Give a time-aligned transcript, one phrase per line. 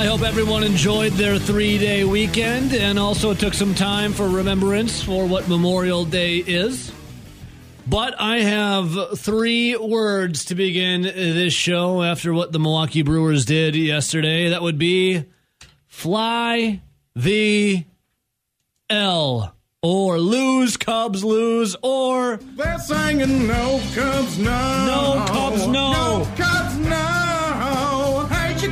[0.00, 5.02] I hope everyone enjoyed their three day weekend and also took some time for remembrance
[5.02, 6.90] for what Memorial Day is.
[7.86, 13.76] But I have three words to begin this show after what the Milwaukee Brewers did
[13.76, 14.48] yesterday.
[14.48, 15.26] That would be
[15.86, 16.80] fly
[17.14, 17.84] the
[18.88, 19.54] L.
[19.82, 24.86] Or lose, Cubs lose, or They're singing no Cubs no.
[24.86, 25.92] No Cubs, no.
[25.92, 26.69] No Cubs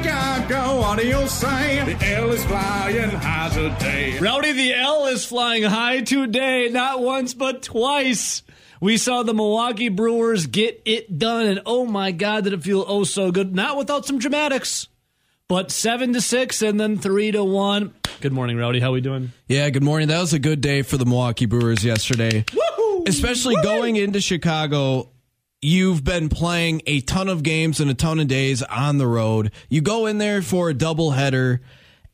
[0.02, 1.84] Chicago, what do you say?
[1.84, 4.18] The L is flying high today.
[4.20, 8.44] Rowdy the L is flying high today, not once but twice.
[8.80, 12.84] We saw the Milwaukee Brewers get it done, and oh my God, did it feel
[12.86, 13.56] oh so good.
[13.56, 14.86] Not without some dramatics,
[15.48, 17.92] but seven to six and then three to one.
[18.20, 18.78] Good morning, Rowdy.
[18.78, 19.32] How are we doing?
[19.48, 20.06] Yeah, good morning.
[20.08, 22.44] That was a good day for the Milwaukee Brewers yesterday.
[23.04, 25.10] Especially going into Chicago,
[25.60, 29.50] you've been playing a ton of games and a ton of days on the road.
[29.68, 31.60] You go in there for a doubleheader,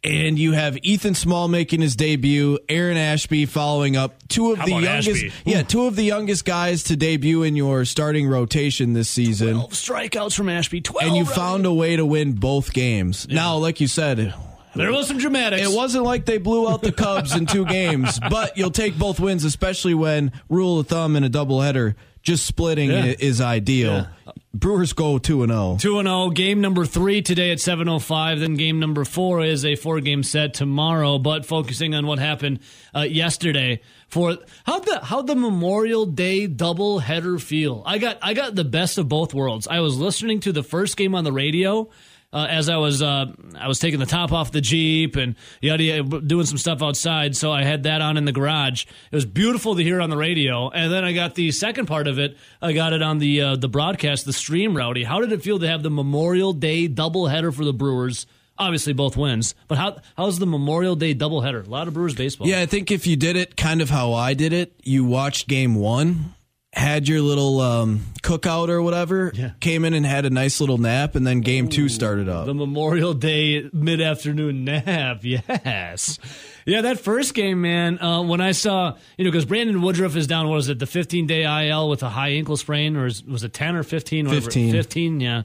[0.03, 4.17] and you have Ethan Small making his debut, Aaron Ashby following up.
[4.29, 5.33] Two of How the youngest, Ashby?
[5.47, 9.55] yeah, two of the youngest guys to debut in your starting rotation this season.
[9.55, 10.81] Twelve strikeouts from Ashby.
[10.83, 11.07] Twelve.
[11.09, 11.35] And you Rowdy.
[11.35, 13.27] found a way to win both games.
[13.29, 14.35] Now, like you said,
[14.75, 15.63] there was some dramatics.
[15.67, 19.19] it wasn't like they blew out the Cubs in two games, but you'll take both
[19.21, 21.95] wins, especially when rule of thumb in a doubleheader,
[22.25, 23.15] just splitting Yeah.
[23.19, 24.09] is ideal.
[24.53, 25.77] Brewers go 2 and oh.
[25.79, 25.95] 0.
[25.95, 26.31] 2 and 0.
[26.31, 28.41] Game number 3 today at 7:05.
[28.41, 32.61] Then game number 4 is a four-game set tomorrow, but focusing on what happened
[32.95, 37.83] uh, yesterday for how the how the Memorial Day double header feel.
[37.85, 39.67] I got I got the best of both worlds.
[39.69, 41.91] I was listening to the first game on the radio
[42.35, 46.03] uh, as I was uh, I was taking the top off the Jeep and yada,
[46.03, 47.37] doing some stuff outside.
[47.37, 48.85] So I had that on in the garage.
[49.11, 52.09] It was beautiful to hear on the radio, and then I got the second part
[52.09, 52.37] of it.
[52.61, 54.77] I got it on the uh, the broadcast, the stream.
[54.77, 58.27] Rowdy, how did it feel to have the Memorial Day doubleheader for the Brewers?
[58.57, 61.67] Obviously, both wins, but how how's the Memorial Day doubleheader?
[61.67, 62.49] A lot of Brewers baseball.
[62.49, 65.49] Yeah, I think if you did it kind of how I did it, you watched
[65.49, 66.35] game one,
[66.75, 69.51] had your little um, cookout or whatever, Yeah.
[69.61, 72.47] came in and had a nice little nap, and then game two started up.
[72.47, 75.21] The Memorial Day mid afternoon nap.
[75.25, 76.19] Yes.
[76.67, 80.27] Yeah, that first game, man, uh, when I saw, you know, because Brandon Woodruff is
[80.27, 83.23] down, what was it, the 15 day IL with a high ankle sprain, or is,
[83.25, 84.27] was it 10 or 15?
[84.27, 84.45] Whatever.
[84.45, 84.73] 15.
[84.73, 85.43] 15, yeah.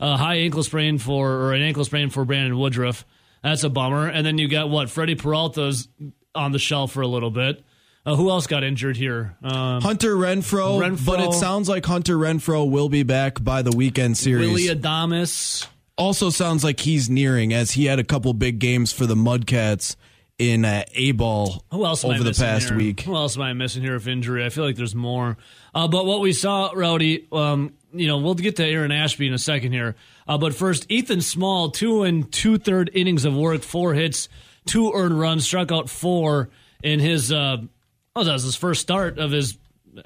[0.00, 3.04] Uh, high ankle sprain for, or an ankle sprain for Brandon Woodruff.
[3.42, 4.08] That's a bummer.
[4.08, 4.88] And then you got what?
[4.90, 5.88] Freddie Peralta's
[6.34, 7.62] on the shelf for a little bit.
[8.04, 9.36] Uh, who else got injured here?
[9.44, 11.06] Um, Hunter Renfro, Renfroe.
[11.06, 14.48] but it sounds like Hunter Renfroe will be back by the weekend series.
[14.48, 15.66] Willy Adames.
[15.96, 19.94] also sounds like he's nearing as he had a couple big games for the Mudcats
[20.38, 22.76] in uh, A ball Who else am I over the past here?
[22.78, 23.02] week.
[23.02, 24.44] Who else am I missing here of injury?
[24.44, 25.36] I feel like there's more.
[25.72, 29.34] Uh, but what we saw, Rowdy, um, you know, we'll get to Aaron Ashby in
[29.34, 29.94] a second here.
[30.26, 34.28] Uh, but first, Ethan Small, two and two third innings of work, four hits,
[34.66, 36.48] two earned runs, struck out four
[36.82, 37.30] in his.
[37.30, 37.58] Uh,
[38.16, 39.58] oh, that was his first start of his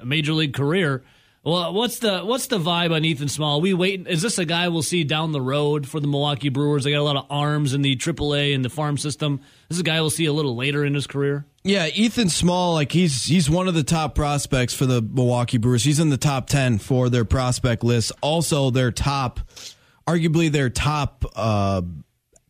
[0.04, 1.04] major league career.
[1.44, 3.60] Well, what's the what's the vibe on Ethan Small?
[3.60, 4.08] we wait.
[4.08, 6.82] Is this a guy we'll see down the road for the Milwaukee Brewers?
[6.82, 9.40] They got a lot of arms in the AAA and the farm system.
[9.68, 11.46] This is a guy we'll see a little later in his career.
[11.62, 15.84] Yeah, Ethan Small, like he's he's one of the top prospects for the Milwaukee Brewers.
[15.84, 18.10] He's in the top ten for their prospect list.
[18.22, 19.38] Also, their top,
[20.04, 21.82] arguably their top uh,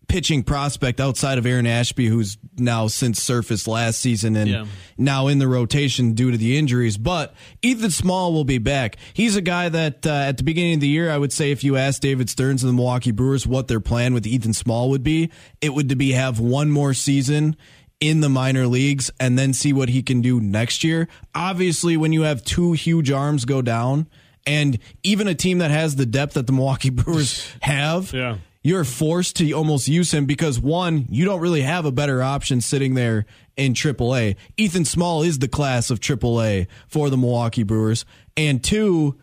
[0.09, 4.65] pitching prospect outside of Aaron Ashby, who's now since surfaced last season and Yeah.
[4.97, 6.97] now in the rotation due to the injuries.
[6.97, 8.97] But Ethan Small will be back.
[9.13, 11.63] He's a guy that uh, at the beginning of the year, I would say if
[11.65, 15.03] you asked David Stearns and the Milwaukee Brewers what their plan with Ethan Small would
[15.03, 15.31] be,
[15.61, 17.57] it would be have one more season
[17.99, 21.09] in the minor leagues and then see what he can do next year.
[21.35, 24.07] Obviously, when you have two huge arms go down,
[24.47, 28.37] and even a team that has the depth that the Milwaukee Brewers have, Yeah.
[28.67, 32.61] You're forced to almost use him because one, you don't really have a better option
[32.61, 33.25] sitting there
[33.57, 34.35] in AAA.
[34.57, 38.05] Ethan Small is the class of AAA for the Milwaukee Brewers,
[38.37, 39.17] and two,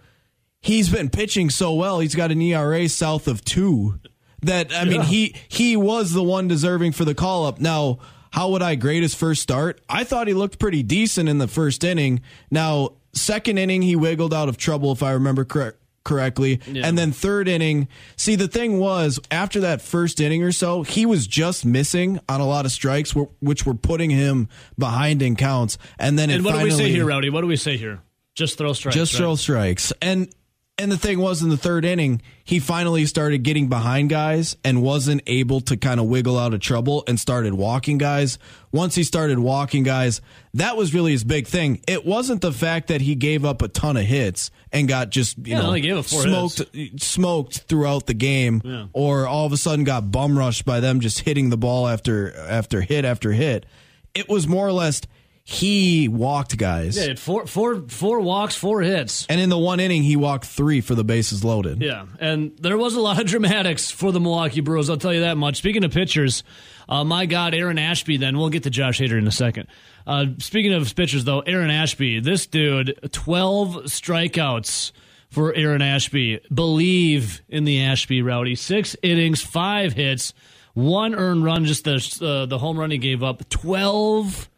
[0.62, 2.00] he's been pitching so well.
[2.00, 4.00] He's got an ERA south of two.
[4.44, 5.04] That I mean, Yeah.
[5.04, 7.60] he he was the one deserving for the call up.
[7.60, 8.00] Now,
[8.32, 9.82] how would I grade his first start?
[9.90, 12.22] I thought he looked pretty decent in the first inning.
[12.50, 16.60] Now, second inning, he wiggled out of trouble, if I remember correct correctly.
[16.68, 21.06] And then third inning, see the thing was after that first inning or so, he
[21.06, 25.78] was just missing on a lot of strikes, which were putting him behind in counts.
[25.98, 27.30] And then it And what do we say here, Rowdy?
[27.30, 28.02] What do we say here?
[28.36, 28.96] Just throw strikes.
[28.96, 29.20] just right?
[29.20, 29.94] throw strikes.
[30.02, 30.34] And
[30.80, 34.82] And the thing was, in the third inning, he finally started getting behind guys and
[34.82, 38.40] wasn't able to kind of wiggle out of trouble and started walking guys.
[38.72, 40.20] Once he started walking guys,
[40.56, 41.80] that was really his big thing.
[41.88, 45.38] It wasn't the fact that he gave up a ton of hits and got just
[45.38, 46.64] you Yeah, know only gave up four smoked
[47.00, 48.88] smoked throughout the game, Yeah.
[48.94, 52.36] or all of a sudden got bum rushed by them just hitting the ball after
[52.36, 53.68] after hit after hit.
[54.16, 55.02] It was more or less
[55.46, 56.96] he walked guys.
[56.98, 59.26] Yeah, four, four, four walks, four hits.
[59.28, 61.82] And in the one inning, he walked three for the bases loaded.
[61.82, 64.90] Yeah, and there was a lot of dramatics for the Milwaukee Brewers.
[64.90, 65.58] I'll tell you that much.
[65.58, 66.44] Speaking of pitchers,
[66.88, 68.16] uh, my God, Aaron Ashby.
[68.18, 69.68] Then we'll get to Josh Hader in a second.
[70.08, 74.94] Uh, speaking of pitchers, though, Aaron Ashby, this dude, twelve strikeouts
[75.30, 76.40] for Aaron Ashby.
[76.54, 78.56] Believe in the Ashby rowdy.
[78.56, 80.34] Six innings, five hits,
[80.74, 81.66] one earned run.
[81.66, 81.96] Just the
[82.26, 83.50] uh, the home run he gave up.
[83.50, 84.50] Twelve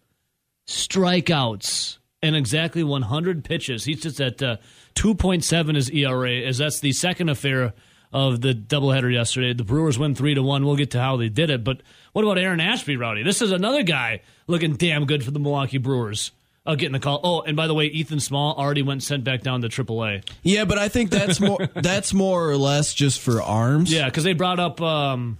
[0.67, 3.85] strikeouts and exactly 100 pitches.
[3.85, 4.57] He sits at uh,
[4.95, 7.73] 2.7 is ERA, as that's the second affair
[8.11, 9.53] of the doubleheader yesterday.
[9.53, 10.65] The Brewers win three to one.
[10.65, 11.81] We'll get to how they did it, but
[12.13, 13.23] what about Aaron Ashby, Rowdy?
[13.23, 16.31] This is another guy looking damn good for the Milwaukee Brewers.
[16.65, 17.19] Uh, getting the call.
[17.23, 20.27] Oh, and by the way, Ethan Small already went sent back down to AAA.
[20.41, 23.93] Yeah, but I think that's more that's more or less just for arms.
[23.93, 24.81] Yeah, because they brought up.
[24.81, 25.37] Um,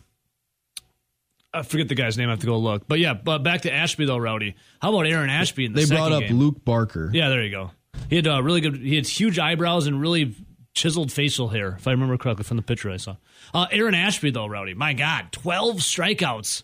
[1.56, 2.28] I forget the guy's name.
[2.30, 2.88] I have to go look.
[2.88, 4.56] But yeah, but back to Ashby though, Rowdy.
[4.82, 6.38] How about Aaron Ashby in the They brought up game?
[6.38, 7.10] Luke Barker.
[7.14, 7.72] Yeah, there you go.
[8.10, 8.76] He had uh, really good.
[8.78, 10.36] He had huge eyebrows and really
[10.74, 13.16] chiseled facial hair, if I remember correctly from the picture I saw.
[13.54, 16.64] Uh, Aaron Ashby, though, Rowdy, my God, twelve strikeouts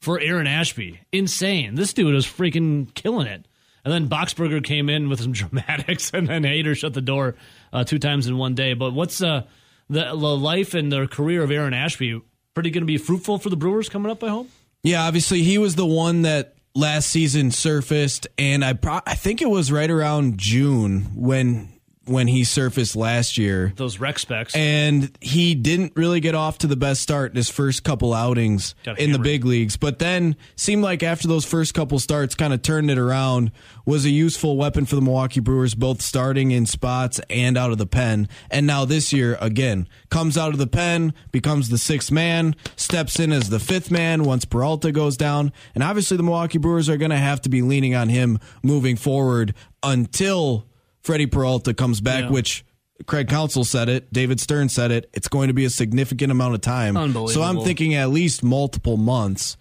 [0.00, 1.74] for Aaron Ashby, insane.
[1.74, 3.46] This dude is freaking killing it.
[3.84, 7.36] And then Boxberger came in with some dramatics, and then Hader shut the door
[7.72, 8.74] uh, two times in one day.
[8.74, 9.42] But what's uh,
[9.88, 12.20] the, the life and the career of Aaron Ashby?
[12.60, 14.46] Pretty going to be fruitful for the Brewers coming up, I hope.
[14.82, 19.40] Yeah, obviously he was the one that last season surfaced, and I pro- I think
[19.40, 21.70] it was right around June when
[22.10, 23.72] when he surfaced last year.
[23.76, 24.54] Those rec specs.
[24.56, 28.74] and he didn't really get off to the best start in his first couple outings
[28.98, 32.62] in the big leagues but then seemed like after those first couple starts kind of
[32.62, 33.52] turned it around
[33.86, 37.78] was a useful weapon for the milwaukee brewers both starting in spots and out of
[37.78, 42.10] the pen and now this year again comes out of the pen becomes the sixth
[42.10, 46.58] man steps in as the fifth man once peralta goes down and obviously the milwaukee
[46.58, 50.66] brewers are going to have to be leaning on him moving forward until
[51.10, 52.30] freddie peralta comes back Yeah.
[52.30, 52.64] which
[53.06, 54.12] Craig Counsell said it.
[54.12, 55.10] David Stern said it.
[55.12, 56.94] It's going to be a significant amount of time.
[57.28, 59.56] So I'm thinking at least multiple months.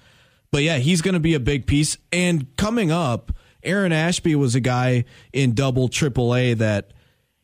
[0.51, 1.97] But yeah, he's going to be a big piece.
[2.11, 3.31] And coming up,
[3.63, 6.91] Aaron Ashby was a guy in double triple A that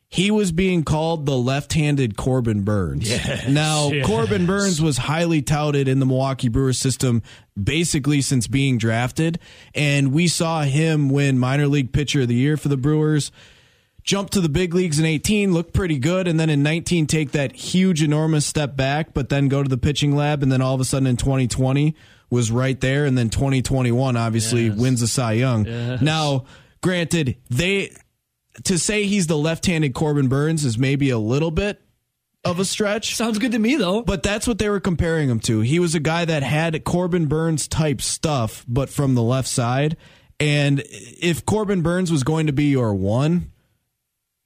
[0.08, 3.08] he was being called the left-handed Corbin Burnes.
[3.48, 4.06] now, yes.
[4.06, 7.22] Corbin Burnes was highly touted in the Milwaukee Brewers system
[7.60, 9.38] basically since being drafted.
[9.74, 13.32] And we saw him win minor league pitcher of the year for the Brewers
[14.06, 17.32] jumped to the big leagues in 18, looked pretty good, and then in 19 take
[17.32, 20.74] that huge, enormous step back, but then go to the pitching lab, and then all
[20.74, 21.94] of a sudden in 2020
[22.30, 24.76] was right there, and then 2021 obviously Yes.
[24.78, 25.66] wins the Cy Young.
[25.66, 26.00] Yes.
[26.00, 26.44] Now,
[26.82, 27.90] granted, they
[28.64, 31.82] to say he's the left-handed Corbin Burnes is maybe a little bit
[32.42, 33.14] of a stretch.
[33.16, 34.02] Sounds good to me, though.
[34.02, 35.60] But that's what they were comparing him to.
[35.60, 39.96] He was a guy that had Corbin Burnes type stuff, but from the left side.
[40.40, 43.50] And if Corbin Burnes was going to be your one,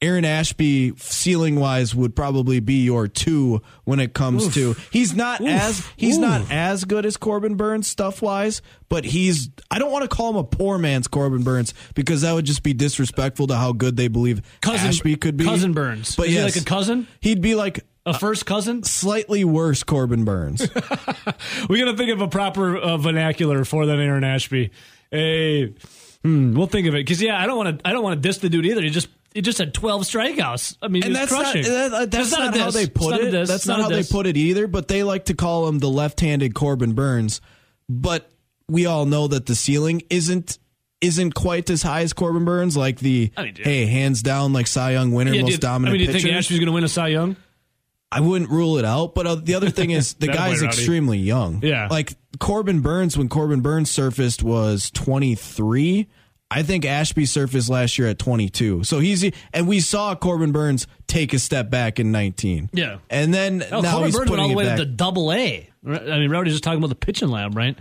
[0.03, 4.75] Aaron Ashby, ceiling wise, would probably be your two when it comes to.
[4.91, 6.23] He's not as he's Oof.
[6.23, 9.51] not as good as Corbin Burnes stuff wise, but he's.
[9.71, 12.63] I don't want to call him a poor man's Corbin Burnes because that would just
[12.63, 15.45] be disrespectful to how good they believe Cousin- Ashby could be.
[15.45, 16.17] cousin Burnes.
[16.17, 17.07] but Is he yes, like a cousin?
[17.21, 18.83] He'd be like A first cousin?
[18.85, 20.67] slightly worse Corbin Burnes.
[21.69, 24.71] We got to think of a proper uh, vernacular for that Aaron Ashby.
[25.11, 25.75] Hey,
[26.23, 27.89] hmm, we'll think of it because yeah, I don't want to.
[27.89, 28.83] I don't want to diss the dude either.
[28.83, 30.77] He just he just had twelve strikeouts.
[30.83, 33.31] I mean, and that's not, that- that's not, a how they put not it.
[33.31, 33.49] diss.
[33.49, 34.67] That's not, how they put it either.
[34.67, 37.41] But they like to call him the left-handed Corbin Burnes.
[37.89, 38.31] But
[38.69, 40.59] we all know that the ceiling isn't
[41.01, 42.77] isn't quite as high as Corbin Burnes.
[42.77, 45.99] Like the I mean, hey, hands down, like Cy Young winner, Yeah, most dominant I
[45.99, 46.27] mean, do you pitcher.
[46.29, 47.37] think Ashby's going to win a Cy Young?
[48.13, 49.15] I wouldn't rule it out.
[49.15, 51.61] But uh, the other thing is the guy's extremely young.
[51.63, 51.87] Yeah.
[51.91, 56.09] like Corbin Burnes when Corbin Burnes surfaced was 23.
[56.51, 58.83] I think Ashby surfaced last year at 22.
[58.85, 62.71] So he's and we saw Corbin Burnes take a step back in 19.
[62.73, 62.99] Yeah.
[63.09, 64.79] and then Oh, now Corbin he's Burnes went all the way back.
[64.79, 65.71] to the double A.
[65.87, 65.89] I
[66.19, 67.79] mean, Rowdy's just talking about the pitching lab, right?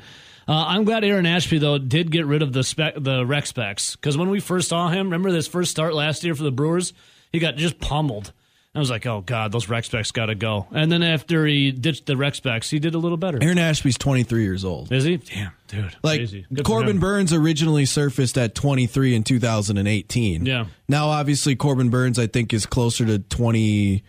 [0.48, 3.96] Uh, I'm glad Aaron Ashby though did get rid of the spec, the rec specs
[3.96, 6.94] because when we first saw him, remember this first start last year for the Brewers,
[7.32, 8.34] he got just pummeled.
[8.76, 10.68] I was like, oh god, those rec specs got to go.
[10.72, 13.40] And then after he ditched the rec specs, he did a little better.
[13.42, 14.92] Aaron Ashby's 23 years old.
[14.92, 15.18] Is he?
[15.18, 15.96] Damn, dude.
[16.04, 16.46] Like crazy.
[16.50, 17.00] Good for Corbin.
[17.00, 20.46] Burnes originally surfaced at 23 in 2018.
[20.46, 20.66] Yeah.
[20.88, 24.04] Now obviously Corbin Burnes I think is closer to 20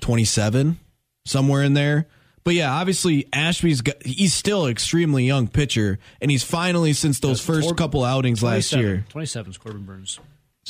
[0.00, 0.78] 27,
[1.24, 2.06] somewhere in there.
[2.44, 7.20] But yeah, obviously Ashby's got, he's still an extremely young pitcher, and he's finally since
[7.20, 10.20] those first Tor- couple outings last year, 27 is Corbin Burnes.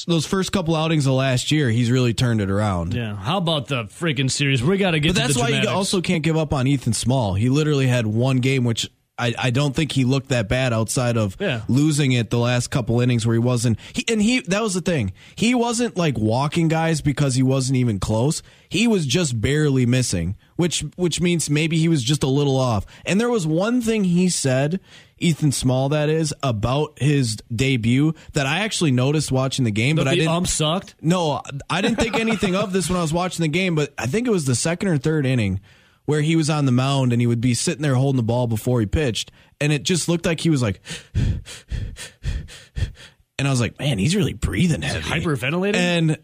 [0.06, 2.94] Those first couple outings of last year, he's really turned it around.
[2.94, 3.16] Yeah.
[3.16, 4.62] How about the freaking series?
[4.62, 6.92] We got to get But that's the why you also can't give up on Ethan
[6.92, 7.34] Small.
[7.34, 11.16] He literally had one game, which I, I don't think he looked that bad outside
[11.16, 11.60] of Yeah.
[11.68, 13.78] losing it the last couple innings where he wasn't.
[13.92, 15.12] He, and he that was the thing.
[15.36, 18.42] He wasn't like walking guys because he wasn't even close.
[18.68, 22.86] He was just barely missing, which which means maybe he was just a little off.
[23.06, 24.80] And there was one thing he said,
[25.18, 30.04] Ethan Small, that is about his debut that I actually noticed watching the game, But
[30.04, 30.28] but I didn't.
[30.28, 30.94] ump sucked.
[31.00, 31.40] No,
[31.70, 34.26] I didn't think anything of this when I was watching the game, but I think
[34.26, 35.60] it was the second or third inning
[36.06, 38.46] where he was on the mound and he would be sitting there holding the ball
[38.46, 39.30] before he pitched,
[39.60, 40.80] and it just looked like he was like,
[43.38, 45.76] and I was like, man, he's really breathing heavy, Hyperventilating?
[45.76, 46.18] and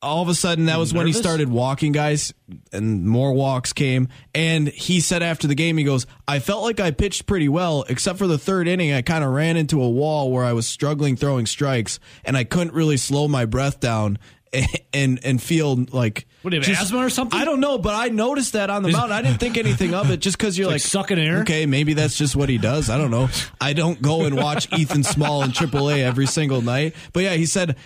[0.00, 2.32] all of a sudden that was when he started walking guys
[2.72, 6.78] and more walks came and he said after the game he goes i felt like
[6.78, 9.88] i pitched pretty well except for the third inning i kind of ran into a
[9.88, 14.18] wall where i was struggling throwing strikes and i couldn't really slow my breath down
[14.92, 17.38] and and feel like What, do you have asthma or something?
[17.38, 19.12] I don't know, but I noticed that on the mound.
[19.12, 21.40] I didn't think anything of it just because you're like like, sucking air?
[21.40, 22.88] Okay, maybe that's just what he does.
[22.88, 23.28] I don't know.
[23.60, 26.94] I don't go and watch Ethan Small in AAA every single night.
[27.12, 27.76] But yeah, he said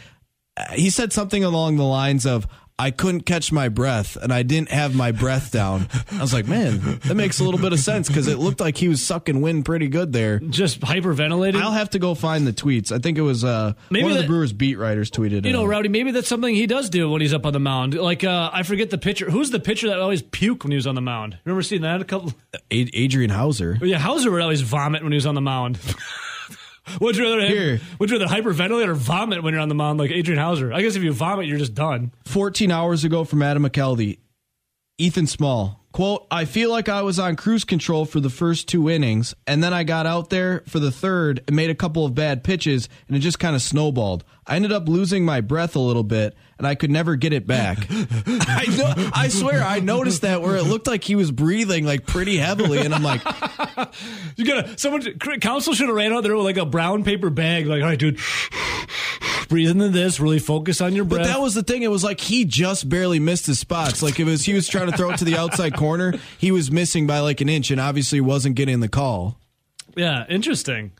[0.72, 2.46] he said something along the lines of
[2.78, 5.88] I couldn't catch my breath and I didn't have my breath down.
[6.10, 8.76] I was like, man, that makes a little bit of sense because it looked like
[8.76, 10.40] he was sucking wind pretty good there.
[10.40, 11.60] Just hyperventilating.
[11.60, 12.90] I'll have to go find the tweets.
[12.90, 15.44] I think it was uh, Maybe one of the Brewers beat writers tweeted.
[15.44, 15.68] you it know, out.
[15.68, 17.94] Rowdy, maybe that's something he does do when he's up on the mound.
[17.94, 19.30] Like, uh, I forget the pitcher.
[19.30, 21.38] Who's the pitcher that always puke when he was on the mound?
[21.44, 22.32] Remember seeing that a couple?
[22.70, 23.78] Adrian Houser.
[23.80, 25.78] Yeah, Houser would always vomit when he was on the mound.
[27.00, 27.80] would you rather have, Here.
[27.98, 30.72] would you rather hyperventilate or vomit when you're on the mound like Adrian Houser?
[30.72, 32.12] I guess if you vomit, you're just done.
[32.24, 34.18] 14 hours ago from Adam McCalvy.
[34.98, 35.81] Ethan Small.
[35.92, 39.62] Quote, I feel like I was on cruise control for the first two innings, and
[39.62, 42.88] then I got out there for the third and made a couple of bad pitches,
[43.08, 44.24] and it just kind of snowballed.
[44.46, 47.46] I ended up losing my breath a little bit, and I could never get it
[47.46, 47.86] back.
[47.90, 52.06] I, know, I swear, I noticed that where it looked like he was breathing like
[52.06, 53.20] pretty heavily, and I'm like,
[54.36, 55.02] You gotta someone
[55.40, 57.98] Counsell should have ran out there with like a brown paper bag, like, all right,
[57.98, 58.18] dude,
[59.52, 61.20] breathe into this, really focus on your breath.
[61.22, 61.82] But that was the thing.
[61.82, 64.02] It was like he just barely missed his spots.
[64.02, 66.70] Like it was he was trying to throw it to the outside corner, he was
[66.72, 69.38] missing by like an inch, and obviously wasn't getting the call.
[69.94, 70.92] yeah, interesting.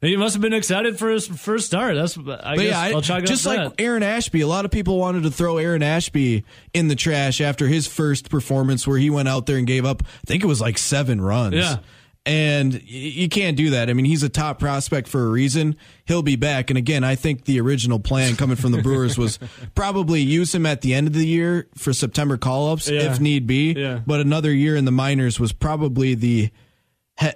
[0.00, 1.94] He must have been excited for his first start.
[1.94, 3.80] That's I But guess yeah, I'll chalk just like that.
[3.80, 6.44] Aaron Ashby, a lot of people wanted to throw Aaron Ashby
[6.74, 10.02] in the trash after his first performance, where he went out there and gave up.
[10.02, 11.54] I think it was like seven runs.
[11.54, 11.76] Yeah.
[12.24, 13.90] And you can't do that.
[13.90, 15.74] I mean, he's a top prospect for a reason.
[16.04, 16.70] He'll be back.
[16.70, 19.40] And again, I think the original plan coming from the Brewers was
[19.74, 23.10] probably use him at the end of the year for September call ups Yeah.
[23.12, 23.72] if need be.
[23.72, 24.00] Yeah.
[24.06, 26.50] But another year in the minors was probably the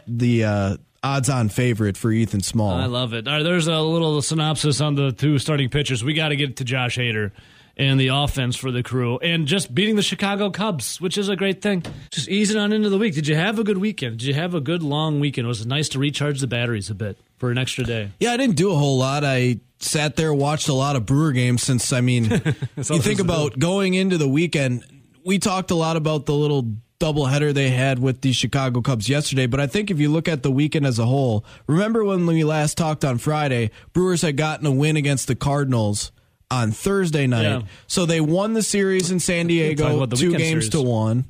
[0.06, 2.72] the uh, odds on favorite for Ethan Small.
[2.72, 3.26] I love it.
[3.28, 6.02] All right, there's a little synopsis on the two starting pitchers.
[6.04, 7.32] We got to get to Josh Hader
[7.76, 11.36] and the offense for the crew and just beating the Chicago Cubs, which is a
[11.36, 11.82] great thing.
[12.10, 13.14] Just easing on into the week.
[13.14, 14.18] Did you have a good weekend?
[14.18, 15.44] Did you have a good long weekend?
[15.44, 18.10] It was it nice to recharge the batteries a bit for an extra day?
[18.18, 19.24] Yeah, I didn't do a whole lot.
[19.24, 22.24] I sat there, watched a lot of Brewer games since, I mean,
[22.76, 24.84] you think about going into the weekend.
[25.24, 29.46] We talked a lot about the little doubleheader they had with the Chicago Cubs yesterday,
[29.46, 32.42] but I think if you look at the weekend as a whole, remember when we
[32.42, 36.10] last talked on Friday, Brewers had gotten a win against the Cardinals
[36.50, 37.42] on Thursday night.
[37.42, 37.62] Yeah.
[37.86, 40.68] So they won the series in San Diego, two games series.
[40.70, 41.26] to one.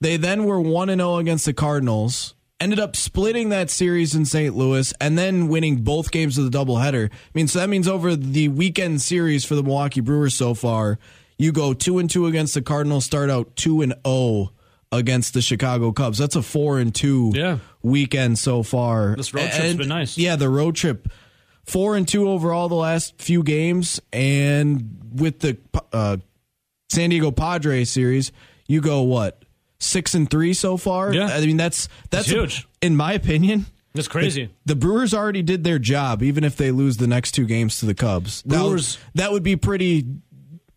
[0.00, 2.34] They then were 1 and 0 against the Cardinals.
[2.60, 4.54] Ended up splitting that series in St.
[4.54, 7.10] Louis and then winning both games of the doubleheader.
[7.10, 10.98] I mean, so that means over the weekend series for the Milwaukee Brewers so far,
[11.38, 14.52] you go 2 and 2 against the Cardinals, start out 2 and 0
[14.92, 16.18] against the Chicago Cubs.
[16.18, 17.58] That's a 4 and 2 Yeah.
[17.82, 19.14] weekend so far.
[19.16, 20.16] This road trip's And, been nice.
[20.16, 21.08] Yeah, the road trip
[21.66, 25.56] 4 and 2 overall the last few games and with the
[25.92, 26.16] uh,
[26.90, 28.32] San Diego Padres series,
[28.66, 29.44] you go what
[29.78, 31.12] six and three so far.
[31.12, 31.26] Yeah.
[31.26, 32.66] I mean that's that's huge.
[32.80, 33.66] in my opinion.
[33.94, 34.50] That's crazy.
[34.66, 37.86] The Brewers already did their job, even if they lose the next two games to
[37.86, 38.42] the Cubs.
[38.42, 40.04] That would- Brewers- that would be pretty.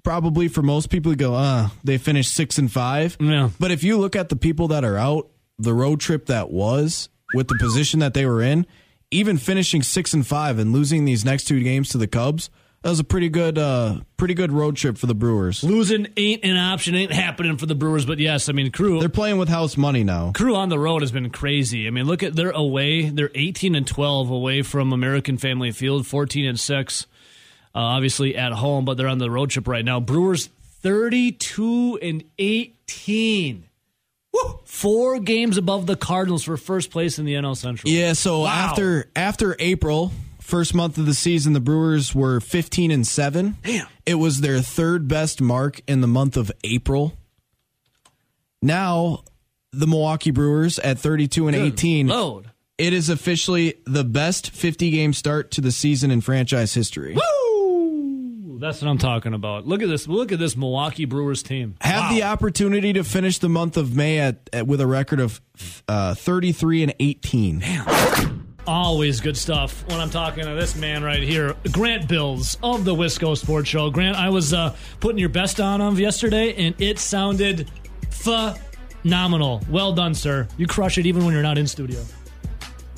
[0.04, 3.18] Probably for most people, to go, uh, they finished six and five.
[3.20, 3.50] Yeah.
[3.60, 5.30] But if you look at the people that are out,
[5.60, 8.66] the road trip that was with the position that they were in,
[9.12, 12.50] even finishing six and five and losing these next two games to the Cubs,
[12.84, 15.64] that was a pretty good, uh, pretty good road trip for the Brewers.
[15.64, 18.06] Losing ain't an option, ain't happening for the Brewers.
[18.06, 20.32] But yes, I mean, crew They're playing with house money now.
[20.34, 21.88] crew on the road has been crazy.
[21.88, 23.10] I mean, look at they're away.
[23.10, 27.08] They're 18 and 12 away from American Family Field, 14 and 6
[27.78, 30.00] uh, obviously at home, but they're on the road trip right now.
[30.00, 30.48] Brewers
[30.82, 33.67] 32 and 18.
[34.44, 34.60] Woo!
[34.66, 37.92] Four games above the Cardinals for first place in the NL Central.
[37.92, 38.48] Yeah, so Wow.
[38.70, 43.58] after after April, first month of the season, the Brewers were 15 and 7.
[43.64, 43.88] Damn.
[44.06, 47.14] It was their third best mark in the month of April.
[48.62, 49.24] Now,
[49.72, 52.08] the Milwaukee Brewers at 32 and 18.
[52.08, 52.52] Load.
[52.78, 57.14] It is officially the best 50 game start to the season in franchise history.
[57.16, 57.22] Woo!
[58.60, 59.68] That's what I'm talking about.
[59.68, 60.08] Look at this.
[60.08, 61.76] Look at this Milwaukee Brewers team.
[61.82, 62.14] Have Wow.
[62.16, 65.40] the opportunity to finish the month of May at, at with a record of
[65.88, 67.64] uh, 33 and 18.
[68.66, 72.94] Always good stuff when I'm talking to this man right here, Grant Bills of the
[72.94, 73.90] Wisco Sports Show.
[73.90, 77.72] Grant, I was uh, putting your best on him yesterday, and it sounded
[78.10, 79.62] phenomenal.
[79.70, 80.50] Well done, sir.
[80.58, 82.04] You crush it even when you're not in studio.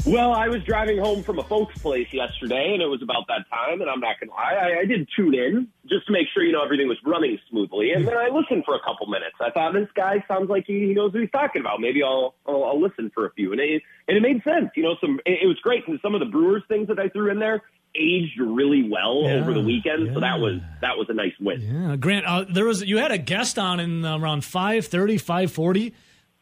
[0.06, 3.46] Well, I was driving home from a folks' place yesterday, and it was about that
[3.50, 3.82] time.
[3.82, 6.52] And I'm not gonna lie, I, I did tune in just to make sure you
[6.52, 7.92] know everything was running smoothly.
[7.92, 9.36] And then I listened for a couple minutes.
[9.42, 11.80] I thought this guy sounds like he, he knows what he's talking about.
[11.82, 14.70] Maybe I'll I'll, I'll listen for a few, and it and it made sense.
[14.76, 17.10] You know, some it, it was great because some of the Brewers things that I
[17.10, 17.62] threw in there
[17.96, 20.12] aged really well Yeah, over the weekend.
[20.14, 21.62] So that was that was a nice win.
[21.62, 25.94] Yeah, Grant, uh, there was you had a guest on in uh, around 5:30, 5:40.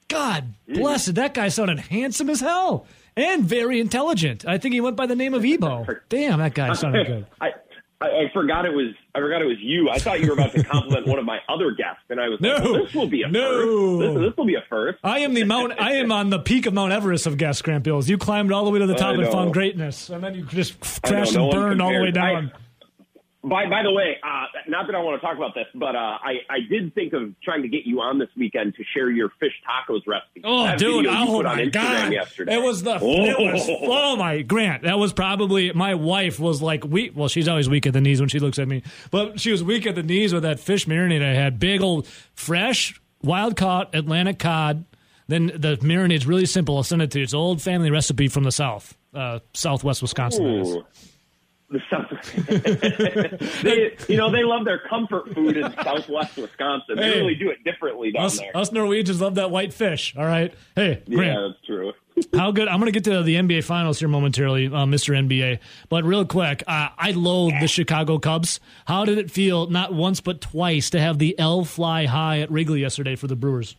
[0.09, 2.87] God bless it, that guy sounded handsome as hell
[3.17, 4.45] and very intelligent.
[4.47, 5.85] I think he went by the name of Ebo.
[6.09, 7.25] Damn, that guy sounded good.
[7.41, 7.47] I,
[7.99, 9.89] I I forgot it was I forgot it was you.
[9.89, 12.39] I thought you were about to compliment one of my other guests, and I was
[12.39, 12.71] like, No.
[12.71, 13.41] well, "This will be a No.
[13.41, 13.99] first.
[14.19, 14.99] This, this will be a first.
[15.03, 15.73] I am the Mount.
[15.79, 18.07] I am on the peak of Mount Everest of guest Grant Bills.
[18.07, 20.79] You climbed all the way to the top and found greatness, and then you just
[21.01, 22.51] crashed and burned all the way down.
[22.53, 22.59] I-
[23.49, 25.99] By by the way, uh, not that I want to talk about this, but uh,
[25.99, 29.29] I I did think of trying to get you on this weekend to share your
[29.39, 30.41] fish tacos recipe.
[30.43, 31.05] Oh, That dude!
[31.07, 32.13] Oh put my Instagram god!
[32.13, 32.55] Yesterday.
[32.55, 32.95] It was the.
[32.95, 33.69] It was.
[33.69, 34.83] Oh my Grant!
[34.83, 37.13] That was probably my wife was like weak.
[37.15, 39.63] Well, she's always weak at the knees when she looks at me, but she was
[39.63, 41.59] weak at the knees with that fish marinade I had.
[41.59, 44.85] Big old fresh wild caught Atlantic cod.
[45.27, 46.77] Then the marinade's really simple.
[46.77, 47.23] I'll send it to you.
[47.23, 50.83] It's an old family recipe from the south, uh, southwest Wisconsin.
[51.69, 52.33] That is.
[52.35, 52.41] Ooh.
[52.41, 56.95] The South- they, you know, they love their comfort food in Southwest Wisconsin.
[56.97, 57.19] They Hey.
[57.19, 58.55] really do it differently down Us, there.
[58.55, 60.15] us Norwegians love that white fish.
[60.17, 60.53] All right.
[60.75, 61.33] Hey, Grant.
[61.33, 61.93] yeah, that's true.
[62.33, 62.67] How good?
[62.67, 65.15] I'm going to get to the NBA Finals here momentarily, uh, Mr.
[65.15, 65.59] NBA.
[65.89, 68.59] But real quick, uh, I loathe the Chicago Cubs.
[68.85, 72.49] How did it feel, not once but twice, to have the L fly high at
[72.49, 73.75] Wrigley yesterday for the Brewers?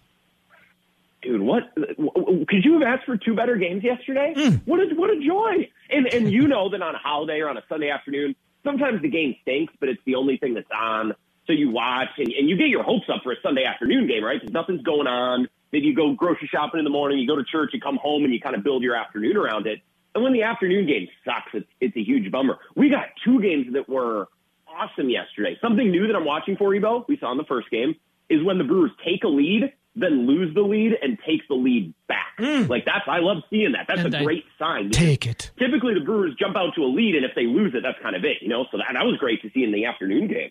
[1.23, 4.35] Dude, what could you have asked for two better games yesterday?
[4.37, 4.57] Hmm.
[4.67, 5.69] What a what a joy!
[5.91, 9.09] And and you know that on a holiday or on a Sunday afternoon, sometimes the
[9.09, 11.15] game stinks, but it's the only thing that's on.
[11.47, 14.23] So you watch and, and you get your hopes up for a Sunday afternoon game,
[14.23, 14.39] right?
[14.39, 15.49] Because nothing's going on.
[15.73, 18.25] Maybe you go grocery shopping in the morning, you go to church, you come home,
[18.25, 19.81] and you kind of build your afternoon around it.
[20.15, 22.59] And when the afternoon game sucks, it's, it's a huge bummer.
[22.75, 24.29] We got two games that were
[24.67, 25.59] awesome yesterday.
[25.61, 27.95] Something new that I'm watching for Ebo, we saw in the first game,
[28.29, 31.93] is when the Brewers take a lead, then lose the lead and take the lead
[32.07, 32.37] back.
[32.39, 32.69] Mm.
[32.69, 33.87] Like that's I love seeing that.
[33.89, 34.91] That's And a I- great sign.
[34.91, 35.51] Take it.
[35.59, 38.17] Typically the Brewers jump out to a lead and if they lose it, that's kind
[38.17, 38.65] of it, you know?
[38.71, 40.51] So that, that was great to see in the afternoon game.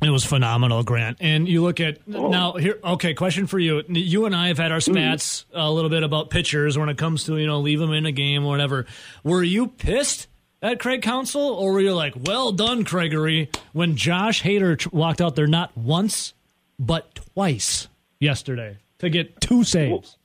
[0.00, 1.16] It was phenomenal, Grant.
[1.20, 2.28] And you look at Oh.
[2.28, 2.78] now here.
[2.84, 3.82] Okay, question for you.
[3.88, 4.92] You and I have had our mm.
[4.92, 8.06] spats a little bit about pitchers when it comes to you know leave them in
[8.06, 8.86] a game or whatever.
[9.24, 10.28] Were you pissed
[10.62, 15.34] at Craig Counsell, or were you like, well done, Craigery, when Josh Hader walked out
[15.34, 16.32] there not once
[16.78, 17.88] but twice
[18.20, 20.16] yesterday to get two saves?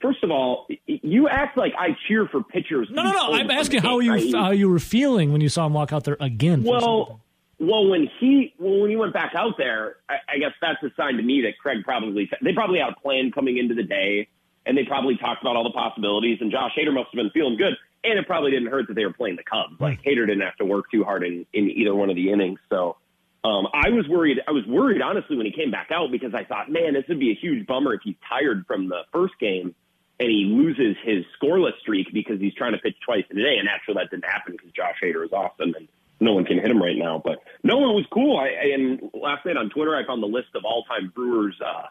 [0.00, 2.88] First of all, you act like I cheer for pitchers.
[2.90, 3.32] No, no, no.
[3.32, 4.34] I'm asking how you right?
[4.34, 6.62] how you were feeling when you saw him walk out there again.
[6.62, 7.20] for a second Well,
[7.58, 10.90] well, when he well, when he went back out there, I, I guess that's a
[10.96, 14.28] sign to me that Craig probably they probably had a plan coming into the day,
[14.66, 16.38] and they probably talked about all the possibilities.
[16.40, 19.06] And Josh Hader must have been feeling good, and it probably didn't hurt that they
[19.06, 19.76] were playing the Cubs.
[19.78, 19.84] Hmm.
[19.84, 22.58] Like Hader didn't have to work too hard in in either one of the innings.
[22.68, 22.96] So
[23.44, 24.40] um, I was worried.
[24.48, 27.20] I was worried honestly when he came back out because I thought, man, this would
[27.20, 29.74] be a huge bummer if he's tired from the first game
[30.18, 33.56] and he loses his scoreless streak because he's trying to pitch twice in a day.
[33.58, 35.88] And actually, that didn't happen because Josh Hader is awesome and
[36.20, 37.20] no one can hit him right now.
[37.22, 38.38] But no, it was cool.
[38.38, 41.88] I, and last night on Twitter, I found the list of all-time Brewers uh,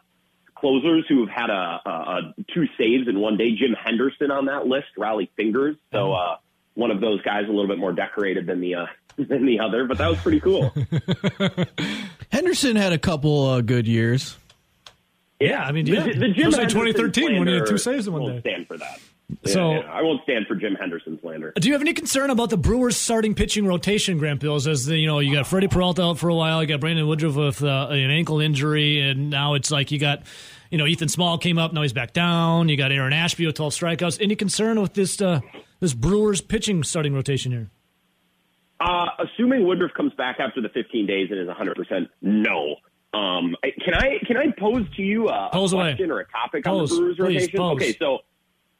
[0.56, 3.54] closers who have had a, a, a two saves in one day.
[3.54, 5.76] Jim Henderson on that list, Rollie Fingers.
[5.92, 6.36] So uh,
[6.74, 8.86] one of those guys a little bit more decorated than the uh,
[9.28, 10.72] than the other, but that was pretty cool.
[12.30, 14.36] Henderson had a couple uh, good years.
[15.40, 16.04] Yeah, I mean, yeah.
[16.04, 18.42] The, the It Jim was like 2013 when he had two saves in one won't
[18.42, 18.50] day.
[18.50, 19.00] stand for that.
[19.46, 19.92] So- yeah, yeah.
[19.92, 21.52] I won't stand for Jim Henderson slander.
[21.56, 24.66] Do you have any concern about the Brewers starting pitching rotation, Grant Bills?
[24.66, 27.06] As the, you know, you got Freddie Peralta out for a while, you got Brandon
[27.06, 30.22] Woodruff with uh, an ankle injury, and now it's like you got,
[30.70, 32.68] you know, Ethan Small came up, now he's back down.
[32.68, 34.20] You got Aaron Ashby with 12 strikeouts.
[34.20, 35.40] Any concern with this uh,
[35.80, 37.70] this Brewers pitching starting rotation here?
[38.80, 42.76] Uh, assuming Woodruff comes back after the 15 days and is 100%, no.
[43.14, 45.90] Um, can I can I pose to you a, a Pose away.
[45.92, 47.58] question or a topic Pose, on the Brewers please, rotation?
[47.58, 47.76] pose.
[47.76, 48.18] Okay, so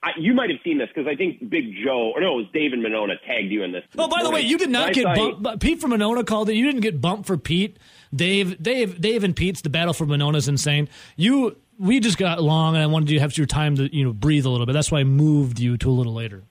[0.03, 2.47] I, you might have seen this because I think Big Joe, or no, it was
[2.53, 3.85] David Monona tagged you in this.
[3.97, 5.61] Oh, by the way, you did not get bumped.
[5.61, 6.57] Pete from Monona called it.
[6.57, 7.79] You didn't get bumped for Pete.
[8.15, 10.89] Dave, Dave, Dave, and Pete's the battle for Monona's insane.
[11.17, 14.05] You, we just got long, and I wanted you to have your time to you
[14.05, 14.73] know breathe a little bit.
[14.73, 16.43] That's why I moved you to a little later.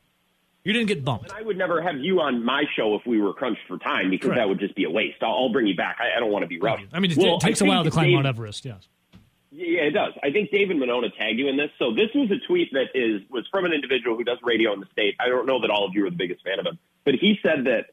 [0.63, 1.32] You didn't get bumped.
[1.34, 4.28] I would never have you on my show if we were crunched for time because
[4.28, 4.39] Correct.
[4.39, 5.21] that would just be a waste.
[5.21, 5.97] I'll, I'll bring you back.
[5.99, 6.86] I, I don't want to be rushed.
[6.93, 8.63] I mean, it, Well, it takes I a while to climb Dave- Mount Everest.
[8.63, 8.88] Yes.
[9.52, 10.13] Yeah, it does.
[10.23, 11.69] I think David Monona tagged you in this.
[11.78, 14.80] So this was a tweet that is was from an individual who does radio in
[14.80, 15.15] the state.
[15.19, 17.38] I don't know that all of you are the biggest fan of him, but he
[17.43, 17.88] said that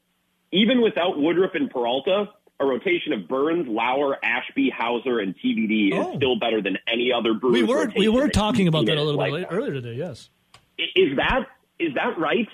[0.53, 2.31] even without Woodruff and Peralta,
[2.61, 6.13] a rotation of Burnes, Lauer, Ashby, Houser, and TBD Oh.
[6.13, 7.53] is still better than any other Brewers.
[7.55, 9.95] We were we were talking about that a little bit earlier today.
[9.95, 10.31] Yes.
[10.79, 11.41] Is that
[11.79, 12.49] is that right?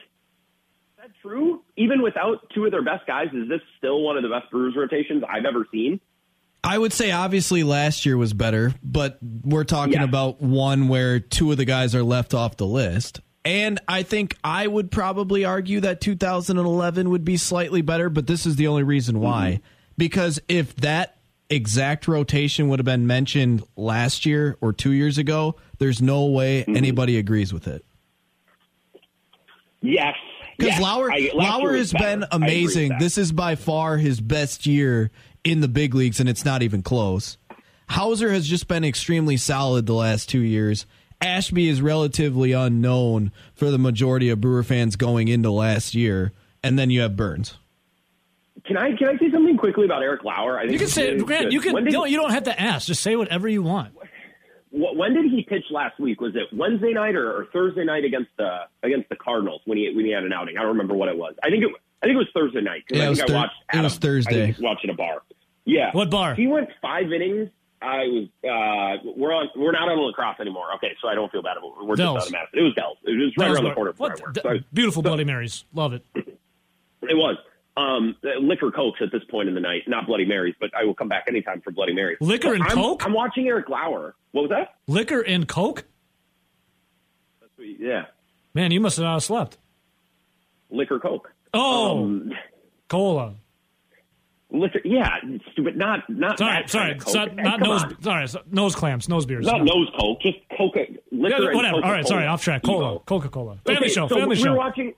[1.07, 1.62] That true?
[1.77, 4.75] Even without two of their best guys, is this still one of the best Brewers
[4.77, 6.01] rotations I've ever seen?
[6.64, 10.05] I would say obviously last year was better, but we're talking Yeah.
[10.05, 13.21] about one where two of the guys are left off the list.
[13.45, 18.45] And I think I would probably argue that 2011 would be slightly better, but this
[18.45, 19.61] is the only reason why.
[19.61, 19.66] Mm-hmm.
[19.97, 25.55] Because if that exact rotation would have been mentioned last year or two years ago,
[25.79, 26.75] there's no way mm-hmm.
[26.75, 27.85] anybody agrees with it.
[29.83, 30.16] Yes.
[30.57, 30.81] Because yes.
[30.83, 32.05] Lauer, I- Lauer has better.
[32.05, 32.42] been I agree with
[32.75, 32.92] amazing.
[32.99, 35.11] This is by far his best year
[35.45, 37.37] in the big leagues, and it's not even close.
[37.88, 40.87] Houser has just been extremely solid the last two years.
[41.21, 46.79] Ashby is relatively unknown for the majority of Brewer fans going into last year, and
[46.79, 47.57] then you have Burnes.
[48.64, 50.59] Can I can I say something quickly about Eric Lauer?
[50.59, 51.53] I think You can say, Grant.
[51.53, 51.73] You can.
[51.75, 52.87] When You did, don't, you don't have to ask.
[52.88, 53.95] Just say whatever you want.
[54.77, 56.21] Wh- when did he pitch last week?
[56.21, 59.91] Was it Wednesday night or, or Thursday night against the against the Cardinals when he
[59.95, 60.57] when he had an outing?
[60.59, 61.35] I don't remember what it was.
[61.43, 61.71] I think it
[62.03, 62.85] I think it was Thursday night.
[62.89, 63.55] 'cause Yeah, I it think was I Thur- watched.
[63.75, 64.45] it was Thursday.
[64.45, 65.23] I was watching a bar.
[65.65, 65.91] Yeah.
[65.93, 66.35] What bar?
[66.35, 67.49] He went five innings.
[67.83, 68.29] I was.
[68.43, 69.49] Uh, we're on.
[69.57, 70.73] We're not on La Crosse anymore.
[70.77, 71.75] Okay, so I don't feel bad about.
[71.81, 71.85] it.
[71.87, 72.17] We're Dells.
[72.25, 72.59] just out of Madison.
[72.59, 72.99] It was Dells.
[73.05, 74.35] It was right That around the corner what- where I work.
[74.35, 75.65] d- So beautiful Bloody Marys.
[75.75, 76.03] Love it.
[76.15, 77.37] it was.
[77.77, 80.95] Um, liquor cokes at this point in the night, not Bloody Marys, but I will
[80.95, 82.17] come back anytime for Bloody Marys.
[82.23, 83.05] Liquor and I'm, Coke?
[83.05, 84.15] I'm watching Eric Lauer.
[84.33, 84.77] What was that?
[84.87, 85.85] Liquor and Coke.
[87.59, 88.05] Yeah,
[88.55, 89.59] Man, you must have not slept.
[90.71, 91.31] liquor coke.
[91.55, 92.33] Oh, Um,
[92.89, 93.35] cola.
[94.51, 94.81] liquor.
[94.85, 95.17] Yeah,
[95.53, 95.77] stupid.
[95.77, 96.39] Not not.
[96.39, 97.12] Sorry, sorry, kind of Coke.
[97.12, 97.83] so- not nose.
[97.85, 98.03] on.
[98.03, 99.47] Sorry, so- nose clamps, nose beers.
[99.47, 99.75] Not No.
[99.75, 100.81] nose coke, just Coca.
[100.89, 101.77] Yeah, Liquor and whatever.
[101.85, 102.62] All right, sorry, off track.
[102.62, 103.57] Cola, Coca Cola.
[103.67, 104.07] Family Okay, show.
[104.09, 104.53] so Family we show.
[104.53, 104.95] were watching.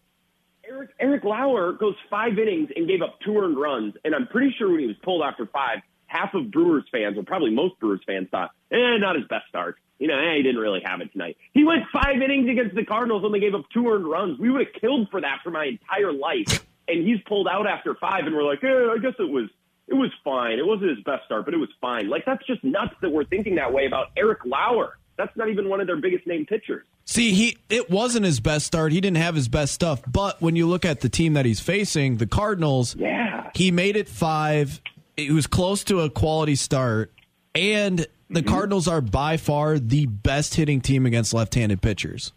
[0.68, 4.54] Eric, Eric Lauer goes five innings and gave up two earned runs, and I'm pretty
[4.58, 8.00] sure when he was pulled after five, half of Brewers fans, or probably most Brewers
[8.06, 11.10] fans, thought, "Eh, not his best start." You know, eh, he didn't really have it
[11.12, 11.36] tonight.
[11.54, 14.38] He went five innings against the Cardinals and they gave up two earned runs.
[14.38, 17.94] We would have killed for that for my entire life, and he's pulled out after
[17.94, 19.48] five, and we're like, eh, I guess it was.
[19.90, 20.58] It was fine.
[20.58, 22.10] It wasn't his best start, but it was fine.
[22.10, 24.98] Like that's just nuts that we're thinking that way about Eric Lauer.
[25.18, 26.84] That's not even one of their biggest name pitchers.
[27.04, 28.92] See, he it wasn't his best start.
[28.92, 30.00] He didn't have his best stuff.
[30.10, 33.50] But when you look at the team that he's facing, the Cardinals, Yeah.
[33.54, 34.80] he made it five.
[35.16, 37.12] It was close to a quality start,
[37.54, 37.98] and
[38.30, 38.48] the Mm-hmm.
[38.48, 42.32] Cardinals are by far the best hitting team against left-handed pitchers.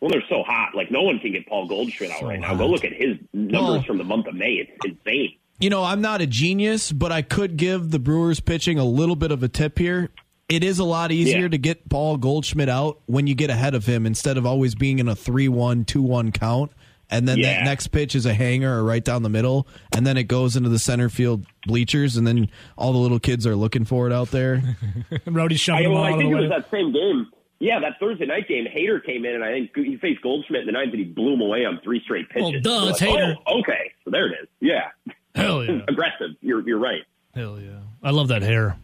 [0.00, 0.74] Well, they're so hot.
[0.74, 2.48] Like no one can get Paul Goldschmidt out So right now.
[2.48, 2.58] hot.
[2.58, 4.54] Go look at his numbers Well- from the month of May.
[4.54, 5.34] It's insane.
[5.60, 9.14] You know, I'm not a genius, but I could give the Brewers pitching a little
[9.14, 10.10] bit of a tip here.
[10.48, 11.48] It is a lot easier Yeah.
[11.48, 14.98] to get Paul Goldschmidt out when you get ahead of him instead of always being
[14.98, 16.70] in a 3 1, 2 1 count.
[17.10, 17.54] And then Yeah.
[17.58, 19.66] that next pitch is a hanger or right down the middle.
[19.94, 22.16] And then it goes into the center field bleachers.
[22.16, 24.62] And then all the little kids are looking for it out there.
[25.26, 26.92] Rowdy shoving I, them well, all I out of think the it was that same
[26.92, 27.26] game.
[27.60, 28.66] Yeah, that Thursday night game.
[28.66, 31.34] Hader came in, and I think he faced Goldschmidt in the ninth, and he blew
[31.34, 32.52] him away on three straight pitches.
[32.52, 33.36] Well, duh, So it's like, Hader.
[33.46, 34.48] Oh, okay, so there it is.
[34.60, 34.88] Yeah,
[35.34, 35.80] Hell yeah.
[35.88, 36.30] aggressive.
[36.42, 37.02] You're you're right.
[37.34, 37.78] Hell yeah.
[38.02, 38.76] I love that hair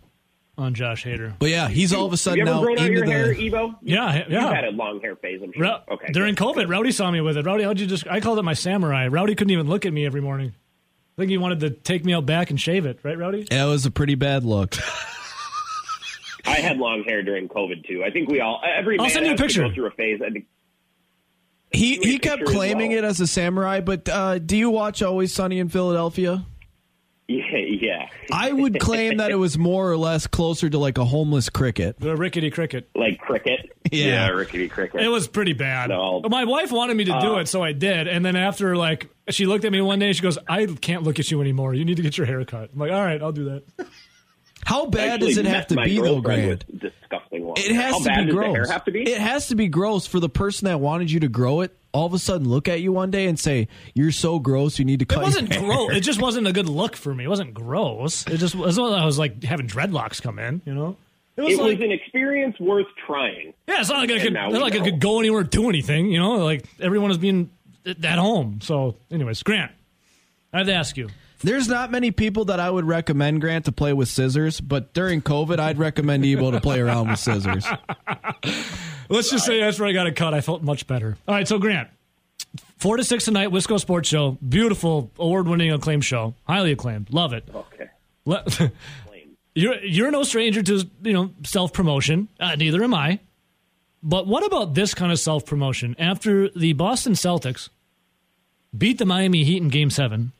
[0.61, 1.35] on Josh Hader.
[1.38, 3.12] But yeah, he's all of a sudden you ever now grown out into your the.
[3.12, 3.75] hair, Ebo?
[3.83, 4.55] Yeah, You've yeah.
[4.55, 5.40] had a long hair phase.
[5.42, 5.62] I'm sure.
[5.62, 6.12] Ro- okay.
[6.12, 7.46] During COVID, Rowdy saw me with it.
[7.46, 8.07] Rowdy, how'd you just?
[8.09, 9.07] I called it my samurai.
[9.09, 10.55] Rowdy couldn't even look at me every morning.
[11.16, 13.46] I think he wanted to take me out back and shave it, right, Rowdy?
[13.51, 14.77] Yeah, it was a pretty bad look.
[16.46, 18.03] I had long hair during COVID too.
[18.05, 19.68] I think we all every I'll man send you a has to picture.
[19.68, 20.20] go through a phase.
[20.25, 20.46] I think
[21.70, 22.99] He You a he kept picture as claiming well.
[23.01, 26.44] it as a samurai, but uh, do you watch Always Sunny in Philadelphia?
[27.78, 28.37] Yeah, yeah.
[28.37, 31.98] I would claim that it was more or less closer to like a homeless cricket.
[32.00, 32.88] The rickety cricket.
[32.94, 33.70] like cricket.
[33.92, 34.28] Yeah.
[34.28, 35.00] rickety cricket.
[35.02, 35.88] It was pretty bad.
[35.90, 36.20] No.
[36.28, 38.06] My wife wanted me to do Uh, it, so I did.
[38.06, 41.02] And then after, like, she looked at me one day and she goes, I can't
[41.02, 41.74] look at you anymore.
[41.74, 42.70] You need to get your hair cut.
[42.72, 43.87] I'm like, all right, I'll do that.
[44.64, 46.22] How bad Actually does it have to be though, girlfriend
[46.68, 46.78] Grant?
[46.80, 48.46] Disgusting long It has How to bad be does gross.
[48.46, 49.02] the hair have to be?
[49.11, 51.76] It has to be gross for the person that wanted you to grow it.
[51.92, 54.79] All of a sudden look at you one day and say, "You're so gross.
[54.79, 55.96] You need to It cut." wasn't your hair." gross.
[55.96, 57.24] It just wasn't a good look for me.
[57.24, 58.26] It wasn't gross.
[58.26, 58.88] It just wasn't.
[58.94, 60.62] I was like having dreadlocks come in.
[60.64, 60.96] You know.
[61.37, 63.55] It was It like was an experience worth trying.
[63.66, 63.81] yeah.
[63.81, 64.33] It's not like I could.
[64.33, 66.11] now Not like I could go anywhere, do anything.
[66.11, 67.50] You know, like everyone is being
[67.87, 68.59] at home.
[68.62, 69.70] So, anyways, Grant,
[70.53, 71.09] I have to ask you.
[71.42, 75.22] There's not many people that I would recommend Grant to play with scissors, but during
[75.22, 77.64] COVID, I'd recommend Ebo to play around with scissors.
[79.11, 80.35] Let's just say that's where I got a cut.
[80.35, 81.16] I felt much better.
[81.27, 81.88] All right, so Grant,
[82.79, 87.44] four to six tonight, Wisco Sports Show, beautiful, award-winning, acclaimed show, highly acclaimed, love it.
[87.53, 87.88] Okay.
[88.25, 88.44] Le-
[89.55, 92.29] you're you're no stranger to you know self promotion.
[92.38, 93.18] Uh, neither am I.
[94.03, 95.96] But what about this kind of self promotion?
[95.99, 97.68] After the Boston Celtics
[98.77, 100.33] beat the Miami Heat in Game Seven,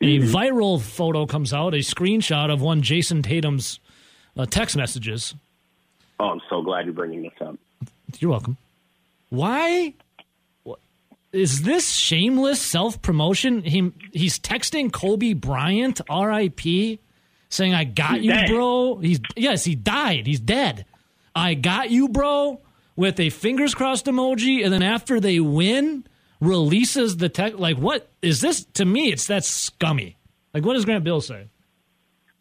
[0.00, 3.80] a viral photo comes out, a screenshot of one Jayson Tatum's
[4.36, 5.34] uh, text messages.
[6.18, 7.56] Oh, I'm so glad you're bringing this up.
[8.18, 8.56] You're welcome.
[9.28, 9.94] Why
[11.32, 13.62] is this shameless self promotion?
[13.62, 16.98] He he's texting Kobe Bryant, R.I.P.,
[17.48, 18.48] saying, "I got He's you, dead.
[18.48, 20.26] bro." He's yes, he died.
[20.26, 20.86] He's dead.
[21.34, 22.60] I got you, bro,
[22.94, 26.04] with a fingers crossed emoji, and then after they win,
[26.40, 27.58] releases the text.
[27.58, 28.64] Like, what is this?
[28.74, 30.16] To me, it's that scummy.
[30.54, 31.48] Like, what does Grant Bill say?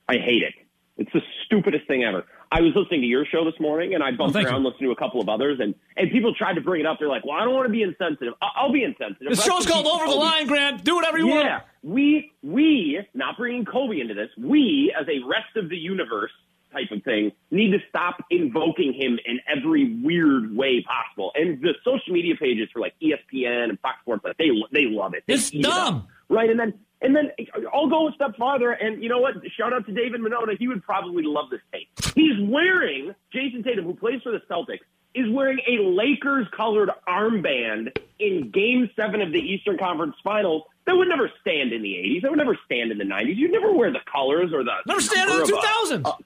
[0.08, 0.54] I hate it.
[0.98, 2.24] It's the stupidest thing ever.
[2.56, 4.70] I was listening to your show this morning, and I oh, bumped thank around you.
[4.70, 7.00] listening to a couple of others, and, and people tried to bring it up.
[7.00, 8.34] They're like, "Well, I don't want to be insensitive.
[8.42, 10.86] I- I'll be insensitive." The show's called Over the Line, Grant.
[10.86, 11.44] Do whatever you want.
[11.44, 11.66] Yeah, want.
[11.84, 14.30] we we not bringing Kobe into this.
[14.38, 16.32] We as a rest of the universe
[16.72, 21.34] type of thing need to stop invoking him in every weird way possible.
[21.36, 25.14] And the social media pages for like ESPN and Fox Sports, like they they love
[25.14, 25.24] it.
[25.28, 26.08] They It's eat it dumb.
[26.30, 26.50] Right?
[26.50, 27.32] And then and then
[27.74, 28.72] I'll go a step farther.
[28.72, 29.34] And you know what?
[29.58, 30.54] Shout out to David Monona.
[30.58, 31.90] He would probably love this tape.
[32.16, 34.80] He's wearing Jayson Tatum, who plays for the Celtics.
[35.14, 40.96] Is wearing a Lakers colored armband in game seven of the Eastern Conference Finals that
[40.96, 42.22] would never stand in the 80s.
[42.22, 43.36] That would never stand in the 90s.
[43.38, 44.72] You'd never wear the colors or the.
[44.86, 46.24] Never stand in the number of a- 2000s.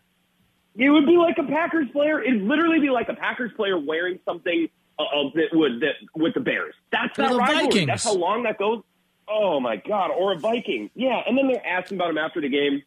[0.78, 2.22] it would be like a Packers player.
[2.24, 6.34] It'd literally be like a Packers player wearing something uh, uh, that would that with
[6.34, 6.74] the Bears.
[6.92, 7.66] That's that the rivalry.
[7.66, 7.88] Vikings.
[7.88, 8.82] That's how long that goes.
[9.30, 10.12] Oh my God!
[10.12, 10.90] Or a Viking.
[10.96, 12.82] Yeah, and then they're asking about him after the game.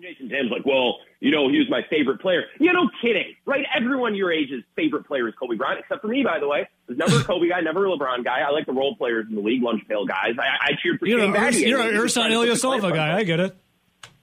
[0.00, 2.44] Jayson Tatum's like, well, you know, he was my favorite player.
[2.58, 3.64] Yeah, no kidding, right?
[3.76, 6.60] Everyone your age's favorite player is Kobe Bryant, except for me, by the way.
[6.62, 8.40] I was never a Kobe guy, never a LeBron guy.
[8.40, 10.34] I like the role players in the league, lunch pail guys.
[10.40, 11.68] I, I cheered for You're Shane a Battier.
[11.68, 12.52] you're a He Ersan trying to put the
[12.90, 13.16] Ilyasova guy.
[13.16, 13.56] I get it.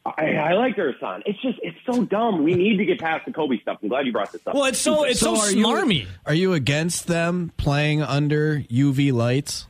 [0.06, 1.22] I, I like Ersan.
[1.26, 2.44] It's just, it's so dumb.
[2.44, 3.78] We need to get past the Kobe stuff.
[3.82, 4.56] I'm glad you brought this up.
[4.56, 9.68] Well, it's so it's so, are you- Are you against them playing under UV lights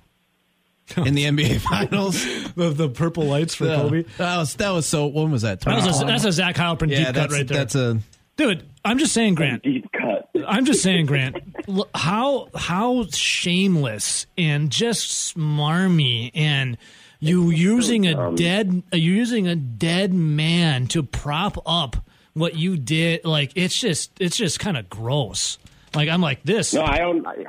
[0.97, 2.23] in the NBA Finals?
[2.56, 3.75] The, the purple lights for Yeah.
[3.78, 4.04] Kobe.
[4.17, 5.08] That was that was so.
[5.08, 5.62] When was that?
[5.62, 6.12] That was a, 2020?
[6.12, 7.58] that's a Zach Heilprin yeah, deep cut that's right there.
[7.58, 7.99] that's a.
[8.38, 9.63] Dude, I'm just saying, Grant.
[9.63, 10.30] deep cut.
[10.47, 11.38] I'm just saying, Grant.
[11.93, 16.78] How how shameless and just smarmy and
[17.19, 21.97] you using a dead uh, you using a dead man to prop up
[22.34, 23.25] what you did.
[23.25, 25.58] Like it's just it's just kind of gross.
[25.93, 26.73] Like I'm like this.
[26.73, 27.28] No, I don't.
[27.28, 27.43] I,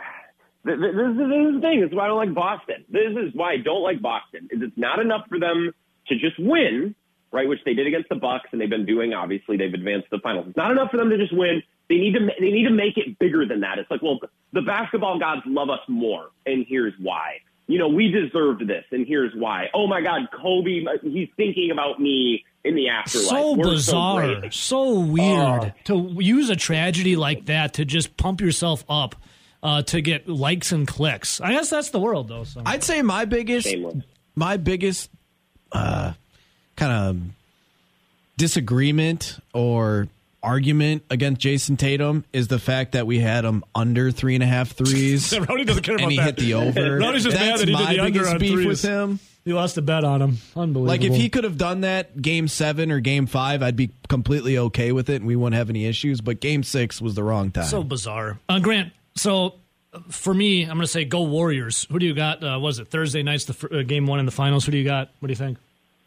[0.66, 1.80] th- th- this, is, this is the thing.
[1.80, 2.84] This is why I don't like Boston.
[2.90, 4.48] This is why I don't like Boston.
[4.50, 5.72] Is it's not enough for them
[6.08, 6.94] to just win,
[7.32, 7.48] right?
[7.48, 9.12] Which they did against the Bucks, and they've been doing.
[9.14, 10.46] Obviously, they've advanced to the finals.
[10.48, 11.62] It's not enough for them to just win.
[11.88, 12.20] They need to.
[12.38, 13.78] They need to make it bigger than that.
[13.78, 14.18] It's like, well,
[14.52, 17.38] the basketball gods love us more, and here's why.
[17.66, 19.66] You know, we deserved this, and here's why.
[19.74, 23.28] Oh my God, Kobe, uh, he's thinking about me in the afterlife.
[23.28, 24.52] so We're bizarre, great.
[24.52, 26.14] so, uh, weird Oh.
[26.16, 29.14] to use a tragedy like that to just pump yourself up
[29.62, 31.40] uh, to get likes and clicks.
[31.40, 32.44] I guess that's the world, though.
[32.44, 32.62] So.
[32.64, 34.04] I'd say my biggest, Shameless.
[34.34, 35.10] my biggest,
[35.72, 36.12] uh,
[36.76, 37.16] kind of
[38.36, 40.08] disagreement or
[40.42, 44.46] argument against Jayson Tatum is the fact that we had him under three and a
[44.46, 45.38] half threes.
[45.48, 46.24] Rowdy doesn't care about and he that.
[46.24, 46.96] hit the over.
[46.98, 48.66] Rowdy's just mad That's that he did my the under biggest on beef threes.
[48.66, 49.18] with him.
[49.44, 50.38] He lost a bet on him.
[50.54, 50.82] Unbelievable.
[50.84, 54.58] Like if he could have done that game seven or game five, I'd be completely
[54.58, 56.20] okay with it, and we wouldn't have any issues.
[56.20, 57.64] But game six was the wrong time.
[57.64, 58.38] so bizarre.
[58.50, 59.54] Uh, Grant, so
[60.10, 61.86] for me, I'm going to say go Warriors.
[61.90, 62.42] Who do you got?
[62.44, 64.64] Uh, was it Thursday night's the uh, game one in the finals?
[64.64, 65.10] Who do you got?
[65.20, 65.58] What do you think?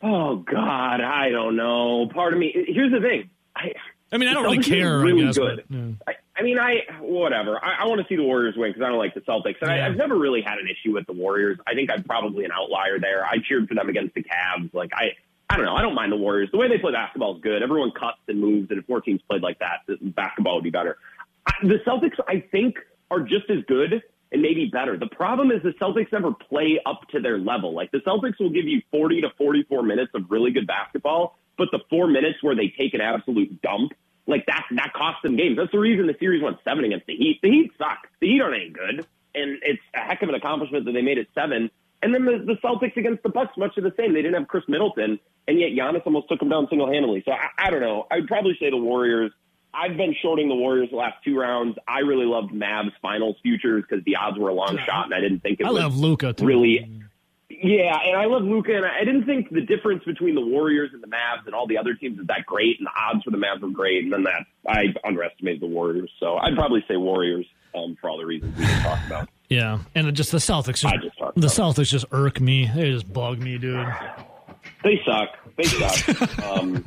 [0.01, 2.07] Oh God, I don't know.
[2.13, 2.51] Part of me.
[2.67, 3.29] Here's the thing.
[3.55, 3.73] I,
[4.11, 4.99] I mean, I don't really care.
[4.99, 5.63] Really I guess, good.
[5.69, 5.85] but, yeah.
[6.07, 7.63] I, I mean, I whatever.
[7.63, 9.69] I, I want to see the Warriors win because I don't like the Celtics, and
[9.69, 9.83] Yeah.
[9.83, 11.57] I, I've never really had an issue with the Warriors.
[11.67, 13.25] I think I'm probably an outlier there.
[13.25, 14.73] I cheered for them against the Cavs.
[14.73, 15.11] Like I,
[15.49, 15.75] I don't know.
[15.75, 16.49] I don't mind the Warriors.
[16.51, 17.61] The way they play basketball is good.
[17.63, 19.81] Everyone cuts and moves, and if more teams played like that,
[20.15, 20.97] basketball would be better.
[21.47, 22.77] I, the Celtics, I think,
[23.11, 24.01] are just as good
[24.31, 24.97] and maybe better.
[24.97, 27.73] The problem is the Celtics never play up to their level.
[27.73, 31.69] Like the Celtics will give you 40 to 44 minutes of really good basketball, but
[31.71, 33.93] the four minutes where they take an absolute dump,
[34.25, 35.57] like that, that cost them games.
[35.57, 37.39] That's the reason the series went seven against the Heat.
[37.43, 38.07] The Heat suck.
[38.19, 39.05] The Heat aren't any good.
[39.35, 41.69] and it's a heck of an accomplishment that they made it seven.
[42.01, 44.13] And then the, the Celtics against the Bucks, much of the same.
[44.13, 47.23] They didn't have Khris Middleton, and yet Giannis almost took them down single handedly.
[47.25, 48.07] So I, I don't know.
[48.11, 49.31] I'd probably say the Warriors.
[49.73, 51.77] I've been shorting the Warriors the last two rounds.
[51.87, 55.19] I really loved Mavs finals futures because the odds were a long shot, and I
[55.19, 56.45] didn't think it I was love Luka too.
[56.45, 57.01] really.
[57.49, 61.01] Yeah, and I love Luka, and I didn't think the difference between the Warriors and
[61.01, 63.37] the Mavs and all the other teams is that great, and the odds for the
[63.37, 66.11] Mavs were great, and then that I underestimated the Warriors.
[66.19, 69.29] So I'd probably say Warriors um, for all the reasons we just talked about.
[69.49, 70.83] Yeah, and just the Celtics.
[70.83, 72.69] I Just, just talked the Celtics just irk me.
[72.73, 73.87] They just bug me, dude.
[74.83, 75.29] They suck.
[75.55, 76.39] They suck.
[76.43, 76.83] um,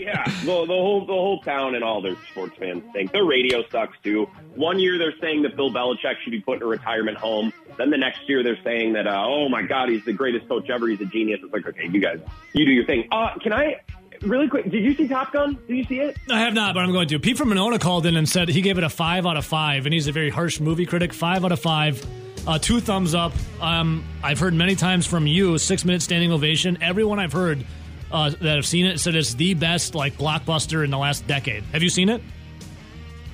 [0.00, 3.62] yeah, the, the whole the whole town and all their sports fans think their radio
[3.70, 4.26] sucks too.
[4.54, 7.52] One year they're saying that Bill Belichick should be put in a retirement home.
[7.76, 10.70] Then the next year they're saying that uh, oh my God, he's the greatest coach
[10.70, 10.88] ever.
[10.88, 11.40] He's a genius.
[11.42, 12.20] It's like okay, you guys,
[12.52, 13.08] you do your thing.
[13.10, 13.80] Uh, can I
[14.22, 14.70] really quick?
[14.70, 15.58] Did you see Top Gun?
[15.68, 16.16] Did you see it?
[16.30, 17.18] I have not, but I'm going to.
[17.18, 19.86] Pete from Monona called in and said he gave it a five out of five,
[19.86, 21.12] and he's a very harsh movie critic.
[21.12, 22.04] Five out of five.
[22.46, 23.32] Uh, two thumbs up.
[23.60, 26.78] Um, I've heard many times from you, six minute standing ovation.
[26.82, 27.64] Everyone I've heard
[28.12, 31.64] uh, that have seen it said it's the best like blockbuster in the last decade.
[31.72, 32.22] Have you seen it?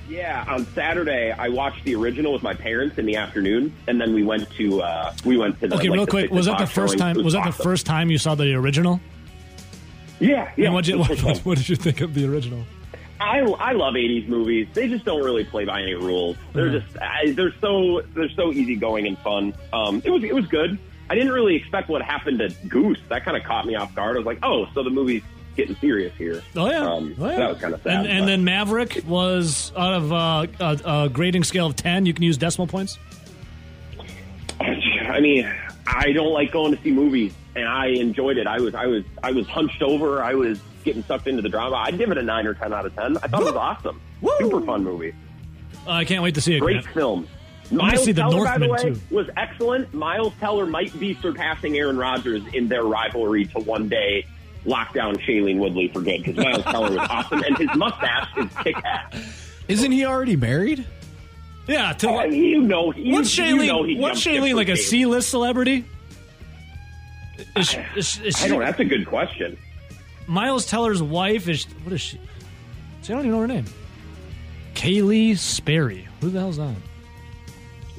[0.09, 4.13] Yeah, on Saturday I watched the original with my parents in the afternoon, and then
[4.13, 6.31] we went to uh, we went to the, Okay, like, real quick.
[6.31, 7.19] Was that the first time?
[7.19, 8.99] It Was that the first time you saw the original?
[10.19, 10.69] Yeah, yeah.
[10.71, 11.37] What, it you, was what, time.
[11.43, 12.63] what did you think of the original?
[13.19, 14.67] I I love '80s movies.
[14.73, 16.37] They just don't really play by any rules.
[16.53, 19.53] They're just I, they're so they're so easygoing and fun.
[19.73, 20.79] Um, it was it was good.
[21.09, 22.99] I didn't really expect what happened to Goose.
[23.09, 24.15] That kind of caught me off guard.
[24.15, 25.23] I was like, oh, so the movie's
[25.55, 26.41] getting serious here.
[26.55, 27.37] Oh yeah, Um, oh, yeah.
[27.37, 27.93] that was kind of sad.
[28.05, 32.05] And, and then Maverick was out of uh, a, a grading scale of ten.
[32.05, 32.97] You can use decimal points.
[34.59, 35.51] I mean,
[35.87, 38.47] I don't like going to see movies, and I enjoyed it.
[38.47, 40.21] I was, I was, I was hunched over.
[40.21, 41.77] I was getting sucked into the drama.
[41.77, 43.17] I'd give it a nine or ten out of ten.
[43.17, 43.99] I thought it was awesome.
[44.37, 45.13] Super fun movie.
[45.87, 46.59] Uh, I can't wait to see it.
[46.59, 46.93] Great Grant.
[46.93, 47.27] film.
[47.71, 48.99] Miles see The Teller, by the way, too.
[49.11, 49.93] was excellent.
[49.93, 54.25] Miles Teller might be surpassing Aaron Rodgers in their rivalry to one day
[54.65, 58.49] lock down Shailene Woodley for good because Miles Teller was awesome, and his mustache is
[58.63, 59.13] kick ass.
[59.67, 60.85] Isn't he already married?
[61.67, 61.93] Yeah.
[61.93, 63.67] To, oh, I you know, you, what's you Shailene?
[63.95, 65.85] know what's Shailene like a C list celebrity?
[67.55, 68.59] Is, is, is I don't.
[68.59, 69.57] That's a good question.
[70.27, 71.47] Miles Teller's wife?
[71.47, 72.19] Is what is she?
[73.01, 73.65] See, I don't even know her name.
[74.73, 76.07] Keleigh Sperry.
[76.21, 76.75] Who the hell's that?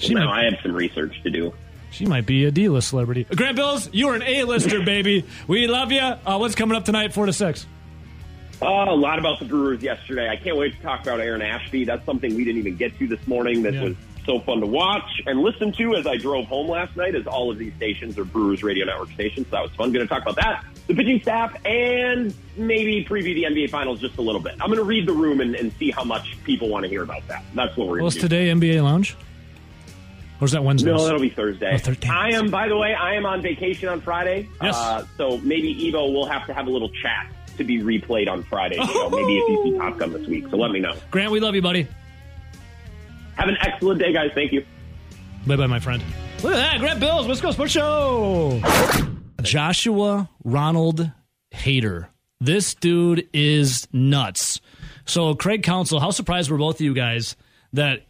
[0.00, 1.52] She no, might, I have some research to do.
[1.90, 3.24] she might be a D list celebrity.
[3.24, 5.24] Grant Bills, you're an A lister, baby.
[5.46, 6.00] We love you.
[6.00, 7.66] Uh, what's coming up tonight, four to six?
[8.62, 10.28] Uh, a lot about the Brewers yesterday.
[10.28, 11.84] I can't wait to talk about Aaron Ashby.
[11.84, 13.62] That's something we didn't even get to this morning.
[13.62, 13.84] That Yeah.
[13.84, 17.14] was so fun to watch and listen to as I drove home last night.
[17.14, 19.92] As all of these stations are Brewers Radio Network stations, so that was fun.
[19.92, 24.18] Going to talk about that, the pitching staff, and maybe preview the NBA Finals just
[24.18, 24.52] a little bit.
[24.60, 27.02] I'm going to read the room and, and see how much people want to hear
[27.02, 27.42] about that.
[27.54, 28.20] That's what we're Well, to do.
[28.20, 29.16] today NBA Lounge?
[30.40, 30.90] Or is that Wednesday?
[30.90, 31.72] No, that'll be Thursday.
[31.74, 32.08] Oh, Thursday.
[32.08, 34.48] I am, by the way, I am on vacation on Friday.
[34.62, 34.74] Yes.
[34.76, 38.42] Uh, so maybe Ebo will have to have a little chat to be replayed on
[38.44, 38.76] Friday.
[38.76, 40.46] You know, maybe if you see Top Gun this week.
[40.50, 40.94] So let me know.
[41.10, 41.86] Grant, we love you, buddy.
[43.36, 44.30] Have an excellent day, guys.
[44.34, 44.64] Thank you.
[45.46, 46.02] Bye bye, my friend.
[46.42, 46.78] Look at that.
[46.80, 48.62] Grant Bills, West Coast Sports Show.
[49.42, 51.10] Joshua Ronald
[51.52, 52.08] Hader.
[52.40, 54.60] This dude is nuts.
[55.04, 57.36] So, Craig Counsell, how surprised were both of you guys
[57.74, 58.06] that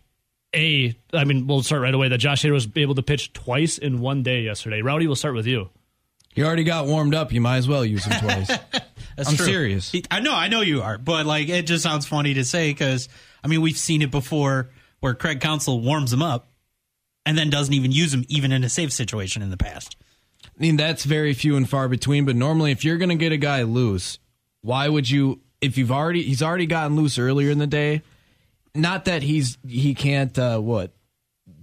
[0.54, 3.78] A, I mean, we'll start right away, that Josh Hader was able to pitch twice
[3.78, 4.82] in one day yesterday.
[4.82, 5.70] Rowdy, we'll start with you.
[6.34, 7.32] You already got warmed up.
[7.32, 8.48] You might as well use him twice.
[9.16, 9.46] That's I'm true.
[9.46, 9.90] serious.
[9.92, 12.70] He- I know, I know you are, but like it just sounds funny to say
[12.70, 13.08] because
[13.44, 16.48] I mean we've seen it before where Craig Counsell warms him up
[17.26, 19.96] and then doesn't even use him even in a safe situation in the past.
[20.44, 22.24] I mean, that's very few and far between.
[22.24, 24.18] But normally, if you're going to get a guy loose,
[24.62, 25.40] why would you?
[25.60, 28.02] If you've already, he's already gotten loose earlier in the day.
[28.74, 30.92] Not that he's he can't uh, what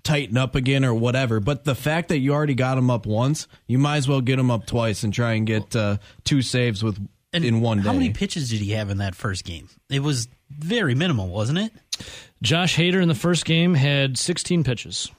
[0.04, 3.48] tighten up again or whatever, but the fact that you already got him up once,
[3.68, 6.84] you might as well get him up twice and try and get uh, two saves
[6.84, 6.98] with
[7.34, 7.84] And in one day.
[7.84, 9.70] How many pitches did he have in that first game?
[9.90, 11.74] It was very minimal, wasn't it?
[12.42, 15.12] Josh Hader in the first game had 16 pitches.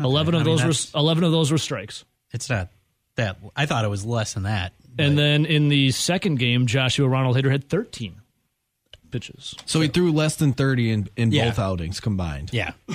[0.00, 2.04] 11 of I mean, those that's- were 11 of those were strikes.
[2.32, 2.70] It's not
[3.16, 3.38] that.
[3.56, 4.72] I thought it was less than that.
[4.98, 8.20] And then in the second game, Joshua Ronald Hader had 13
[9.10, 9.54] pitches.
[9.66, 11.46] so he threw less than thirty in, in Yeah.
[11.50, 12.50] both outings combined.
[12.52, 12.72] yeah,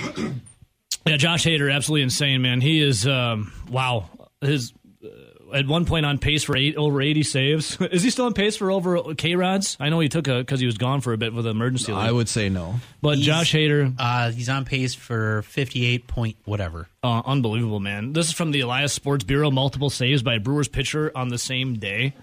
[1.05, 2.61] Yeah, Josh Hader, absolutely insane, man.
[2.61, 4.09] He is um, wow.
[4.39, 4.71] His
[5.03, 7.77] uh, at one point on pace for eight over eighty saves.
[7.91, 9.75] is he still on pace for over K Rods?
[9.81, 11.91] I know he took a because he was gone for a bit with an emergency.
[11.91, 12.75] I would say no.
[13.01, 16.87] but He's- Josh Hader, uh, he's on pace for fifty-eight point whatever.
[17.03, 18.13] uh, unbelievable, man.
[18.13, 19.51] This is from the Elias Sports Bureau.
[19.51, 22.13] Multiple saves by a Brewers pitcher on the same day.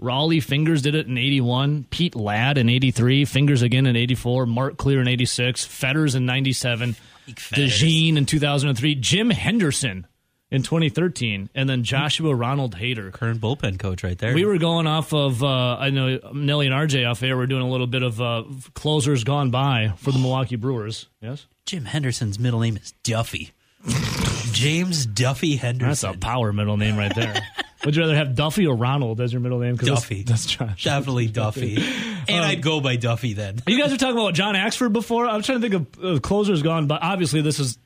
[0.00, 1.86] Rollie Fingers did it in 81.
[1.90, 3.24] Pete Ladd in 83.
[3.24, 4.46] Fingers again in 84.
[4.46, 5.64] Mark Clear in 86.
[5.64, 6.96] Fetters in 97.
[7.28, 10.06] DeJean in 2003, Jim Henderson
[10.50, 13.12] in 2013, and then Joshua Ronald Hader.
[13.12, 14.34] Current bullpen coach right there.
[14.34, 17.36] We were going off of, uh, I know Nelly and RJ off air.
[17.36, 18.44] We're doing a little bit of uh,
[18.74, 21.08] closers gone by for the Milwaukee Brewers.
[21.20, 21.46] Yes?
[21.66, 23.52] Jim Henderson's middle name is Duffy.
[24.52, 26.10] James Duffy Henderson.
[26.10, 27.34] That's a power middle name right there.
[27.84, 29.76] Would you rather have Duffy or Ronald as your middle name?
[29.76, 30.22] 'Cause that's- Duffy.
[30.22, 30.84] That's, Josh.
[30.84, 31.82] Definitely Duffy.
[32.28, 33.60] And I'd go by Duffy then.
[33.66, 35.26] You guys were talking about John Axford before.
[35.26, 37.78] I'm trying to think of uh, closers gone, but obviously this is.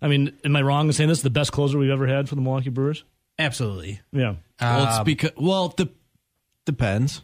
[0.00, 2.26] I mean, am I wrong in saying this is the best closer we've ever had
[2.28, 3.04] for the Milwaukee Brewers?
[3.38, 4.00] Absolutely.
[4.12, 4.36] Yeah.
[4.60, 5.92] Well, Um, it's because well, it de-
[6.64, 7.20] depends.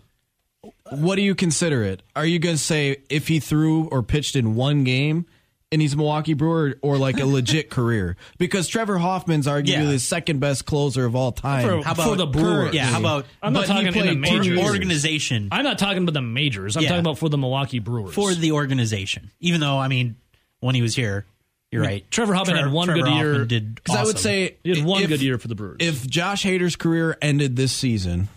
[0.91, 2.03] What do you consider it?
[2.15, 5.27] Are you going to say if he threw or pitched in one game
[5.73, 8.17] and he's a Milwaukee Brewer, or like a legit career?
[8.39, 9.85] Because Trevor Hoffman's arguably Yeah.
[9.87, 11.67] the second best closer of all time.
[11.67, 12.75] For- How about for the Brewers.
[12.75, 14.59] Yeah, how about I'm not talking in the majors.
[14.59, 16.77] organization I'm not talking about the majors.
[16.77, 16.91] I'm Yeah.
[16.91, 18.15] talking about for the Milwaukee Brewers.
[18.15, 19.31] for the organization?
[19.41, 20.17] Even though, I mean,
[20.61, 21.27] when he was here,
[21.73, 22.09] you're right.
[22.13, 23.33] Trevor Hoffman had one Trevor good year.
[23.33, 25.79] Hoffman Did Because I would say he had one if- good year for the Brewers.
[25.81, 28.29] If Josh Hader's career ended this season,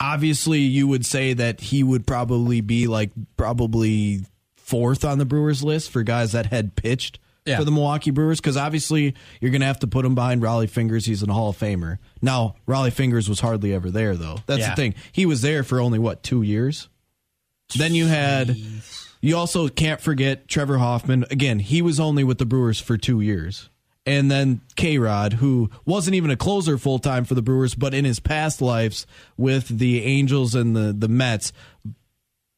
[0.00, 4.22] obviously you would say that he would probably be like probably
[4.70, 7.58] fourth on the Brewers list for guys that had pitched Yeah.
[7.58, 8.40] for the Milwaukee Brewers.
[8.40, 11.04] Because obviously you're going to have to put him behind Rollie Fingers.
[11.04, 11.98] He's in the Hall of Famer.
[12.22, 14.38] Now Rollie Fingers was hardly ever there though.
[14.46, 14.70] That's Yeah.
[14.70, 14.94] the thing.
[15.12, 16.88] He was there for only what two years.
[17.76, 18.56] Then you had.
[19.22, 21.26] You also can't forget Trevor Hoffman.
[21.30, 23.68] Again, he was only with the Brewers for two years.
[24.06, 27.92] And then K Rod, who wasn't even a closer full time for the Brewers, but
[27.92, 29.06] in his past lives
[29.36, 31.52] with the Angels and the, the Mets,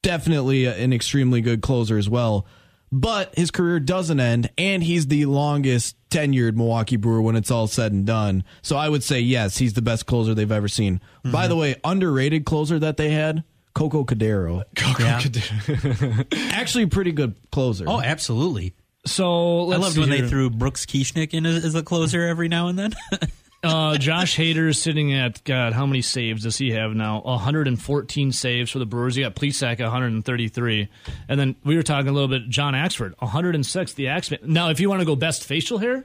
[0.02, 2.46] definitely an extremely good closer as well.
[2.94, 7.66] But his career doesn't end, and he's the longest tenured Milwaukee Brewer when it's all
[7.66, 8.44] said and done.
[8.60, 11.00] So I would say, yes, he's the best closer they've ever seen.
[11.24, 13.44] By the way, underrated closer that they had,
[13.74, 14.64] Coco Cordero.
[14.76, 16.50] Coco yeah.
[16.52, 17.84] Actually, pretty good closer.
[17.88, 18.74] Oh, absolutely.
[19.06, 22.26] so I let's loved see when they threw Brooks Kieschnick in as, as a closer
[22.26, 22.92] every now and then.
[23.62, 25.72] Uh, Josh Hader is sitting at God.
[25.72, 27.20] How many saves does he have now?
[27.20, 29.16] 114 saves for the Brewers.
[29.16, 30.88] You got Plesac 133,
[31.28, 32.48] and then we were talking a little bit.
[32.48, 33.92] John Axford 106.
[33.94, 34.40] The Axman.
[34.44, 36.04] Now, if you want to go best facial hair,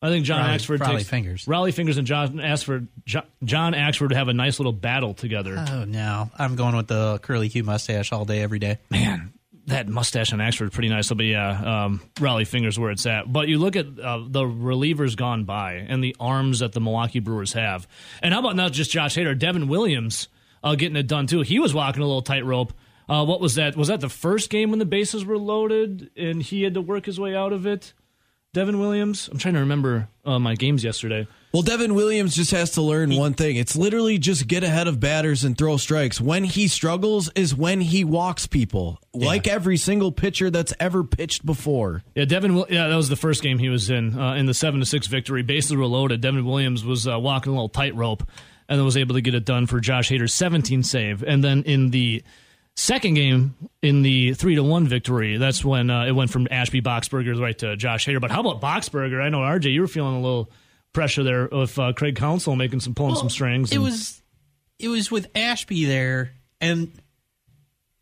[0.00, 1.44] I think John Rollie- Axford Rollie takes Fingers.
[1.44, 2.86] Rollie Fingers and John Axford.
[3.04, 5.62] Jo- John Axford have a nice little battle together.
[5.68, 8.78] oh no, I'm going with the curly Q mustache all day, every day.
[8.90, 9.32] man,
[9.66, 11.08] that mustache on Axford pretty nice.
[11.10, 13.32] But yeah, um, Rollie Fingers where it's at.
[13.32, 17.20] But you look at uh, the relievers gone by and the arms that the Milwaukee
[17.20, 17.86] Brewers have.
[18.22, 20.28] And how about not just Josh Hader, Devin Williams
[20.62, 21.42] uh, getting it done too.
[21.42, 22.72] He was walking a little tightrope.
[23.08, 23.76] Uh, what was that?
[23.76, 27.06] Was that the first game when the bases were loaded and he had to work
[27.06, 27.92] his way out of it?
[28.52, 29.28] Devin Williams.
[29.30, 31.26] I'm trying to remember uh, my games yesterday.
[31.56, 33.56] Well, Devin Williams just has to learn one thing.
[33.56, 36.20] It's literally just get ahead of batters and throw strikes.
[36.20, 41.46] When he struggles is when he walks people, like every single pitcher that's ever pitched
[41.46, 42.02] before.
[42.14, 42.58] Yeah, Devin.
[42.68, 45.06] Yeah, that was the first game he was in uh, in the seven to six
[45.06, 45.40] victory.
[45.40, 46.20] Bases were loaded.
[46.20, 48.28] Devin Williams was uh, walking a little tightrope,
[48.68, 51.22] and then was able to get it done for Josh Hader's 17 save.
[51.22, 52.22] And then in the
[52.74, 56.82] second game, in the three to one victory, that's when uh, it went from Ashby
[56.82, 58.20] Boxberger right to Josh Hader.
[58.20, 59.22] But how about Boxberger?
[59.22, 60.50] I know RJ, you were feeling a little
[60.96, 63.70] pressure there with uh, Craig Counsell making some pulling some strings.
[63.70, 64.22] It was
[64.78, 66.90] it was with Ashby there, and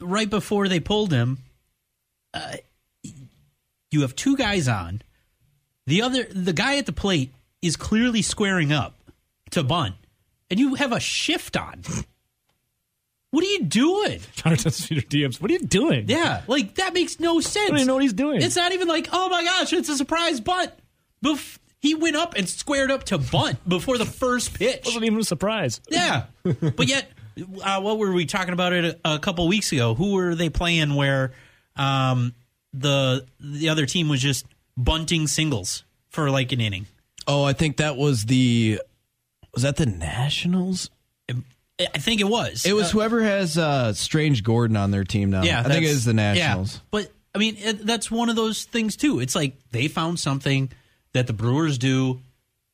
[0.00, 1.38] right before they pulled him,
[2.32, 2.56] uh,
[3.90, 5.02] you have two guys on.
[5.86, 8.96] The other, the guy at the plate is clearly squaring up
[9.50, 9.96] to bunt,
[10.48, 11.82] and you have a shift on.
[13.32, 14.20] What are you doing?
[14.36, 15.40] Jonathan Peter DMs.
[15.40, 16.04] What are you doing?
[16.06, 17.56] Yeah, like that makes no sense.
[17.56, 18.40] I don't even know what he's doing.
[18.40, 20.70] It's not even like, oh my gosh, it's a surprise bunt.
[21.24, 24.82] Bef- he went up and squared up to bunt before the first pitch.
[24.86, 25.80] wasn't even a surprise.
[25.90, 27.10] Yeah, but yet,
[27.62, 29.94] uh, what were we talking about it a, a couple weeks ago?
[29.94, 31.32] Who were they playing where
[31.76, 32.34] um,
[32.72, 36.86] the the other team was just bunting singles for like an inning?
[37.26, 38.80] Oh, I think that was the
[39.52, 40.90] was that the Nationals?
[41.80, 42.64] I think it was.
[42.64, 45.42] It was Uh, whoever has uh, Strange Gordon on their team now.
[45.42, 46.32] yeah, I think it that's- is the yeah.
[46.32, 46.80] Nationals.
[46.90, 49.18] But I mean, it, that's one of those things too.
[49.18, 50.70] It's like they found something
[51.14, 52.20] that the Brewers do,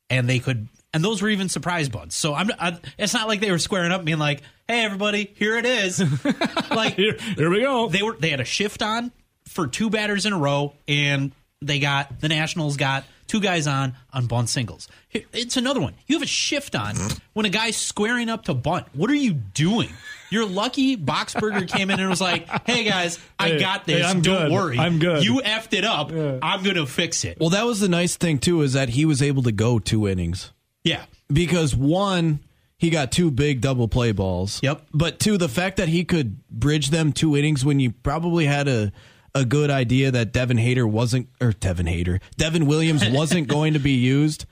[0.09, 0.67] and they could.
[0.93, 2.15] And those were even surprise bunts.
[2.15, 2.51] So I'm.
[2.59, 5.65] I, it's not like they were squaring up, and being like, "Hey, everybody, here it
[5.65, 6.03] is."
[6.69, 7.87] like Here, here we go.
[7.87, 9.11] they were they had a shift on
[9.47, 11.31] for two batters in a row, and
[11.61, 14.89] they got the Nationals got two guys on on bunt singles.
[15.11, 15.93] It's another one.
[16.07, 17.17] You have a shift on mm-hmm.
[17.33, 18.87] when a guy's squaring up to bunt.
[18.93, 19.89] What are you doing?
[20.31, 23.97] You're lucky Boxberger came in and was like, "Hey guys, I Hey, got this.
[23.97, 24.51] hey, I'm Don't good.
[24.51, 24.79] worry.
[24.79, 26.11] I'm good." You effed it up.
[26.41, 29.21] I'm gonna fix it." Well, that was the nice thing too is that he was
[29.21, 30.51] able to go two innings.
[30.83, 31.03] Yeah.
[31.31, 32.39] because one
[32.77, 34.59] he got two big double play balls.
[34.63, 34.87] Yep.
[34.91, 38.67] But two, the fact that he could bridge them two innings when you probably had
[38.67, 38.91] a
[39.35, 43.79] a good idea that Devin Hader wasn't or Devin Hader, Devin Williams wasn't going to
[43.79, 44.45] be used,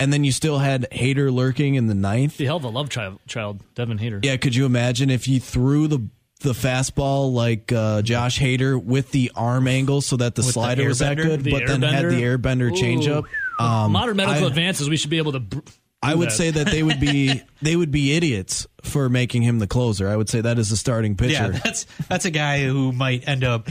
[0.00, 2.36] and then you still had Hader lurking in the ninth.
[2.36, 4.24] The hell of a love child, child Devin Hader.
[4.24, 6.08] Yeah, could you imagine if you threw the
[6.40, 10.52] the fastball like uh, Josh Hader with the arm angle so that the With the
[10.52, 12.74] slider was that good, The but then had the airbender Ooh.
[12.74, 13.24] changeup?
[13.58, 15.40] Um, Modern medical I- advances, we should be able to.
[15.40, 15.60] Br-
[16.02, 16.32] I would that.
[16.32, 20.06] say that they would be they would be idiots for making him the closer.
[20.08, 21.32] I would say that is the starting pitcher.
[21.32, 23.68] Yeah, that's that's a guy who might end up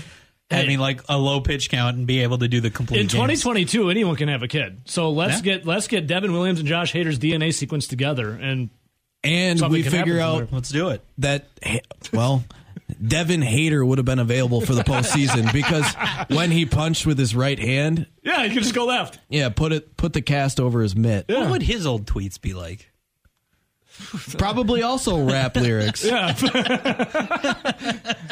[0.52, 2.98] having like a low pitch count and be able to do the complete.
[3.00, 3.14] in games.
[3.14, 4.82] 2022, anyone can have a kid.
[4.86, 5.58] So let's Yeah.
[5.58, 8.70] get let's get Devin Williams and Josh Hader's DNA sequence together, and
[9.24, 11.02] and we figure out Let's do it.
[11.20, 11.48] that
[12.12, 12.44] well,
[13.06, 15.86] Devin Hader would have been available for the postseason because
[16.30, 19.20] when he punched with his right hand, yeah, he could just go left.
[19.30, 21.26] yeah, put it put the cast over his mitt.
[21.30, 22.92] What would his old tweets be like?
[24.38, 26.04] Probably also rap lyrics.
[26.04, 26.38] Yeah, and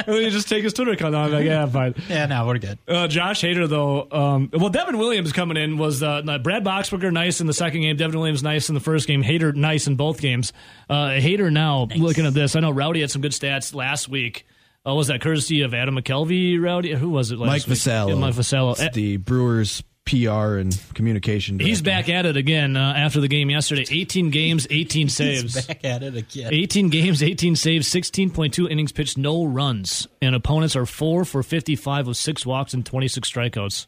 [0.07, 1.31] then you just take his Twitter account down.
[1.31, 1.93] Like, yeah, fine.
[2.09, 2.79] Yeah, no, we're good.
[2.87, 7.41] Uh, Josh Hader, though, um, well, Devin Williams coming in was uh, Brad Boxberger nice
[7.41, 7.95] in the second game.
[7.95, 9.23] Devin Williams nice in the first game.
[9.23, 10.51] Hader nice in both games.
[10.89, 12.55] Uh, Hader now looking at this.
[12.55, 14.45] I know Rowdy had some good stats last week.
[14.85, 16.59] Uh, was that courtesy of Adam McCalvy?
[16.59, 17.37] Rowdy, who was it?
[17.37, 17.77] Last Mike week?
[17.77, 18.09] Vassallo.
[18.09, 18.79] Yeah, Mike Vassallo.
[18.79, 21.57] It's the Brewers PR and communication.
[21.57, 23.85] He's back at it again uh, after the game yesterday.
[23.89, 25.65] 18 games, 18 He's saves.
[25.65, 26.53] back at it again.
[26.53, 30.07] 18 games, 18 saves, 16.2 innings pitched, no runs.
[30.21, 33.87] And opponents are 4 for 55 with 6 walks and 26 strikeouts.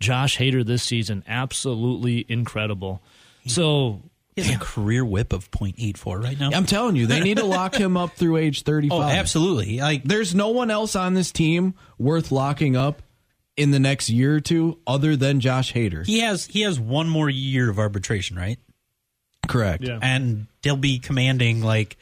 [0.00, 3.02] Josh Hader this season, absolutely incredible.
[3.46, 4.02] So,
[4.36, 6.50] He has a career whip of .84 right now.
[6.52, 8.98] I'm telling you, they need to lock him up through age 35.
[8.98, 9.78] oh, absolutely.
[9.78, 13.02] Like There's no one else on this team worth locking up
[13.56, 16.04] in the next year or two other than Josh Hader.
[16.04, 18.58] he has he has one more year of arbitration, right?
[19.46, 19.84] Correct.
[19.84, 19.98] Yeah.
[20.02, 21.96] and they'll be commanding like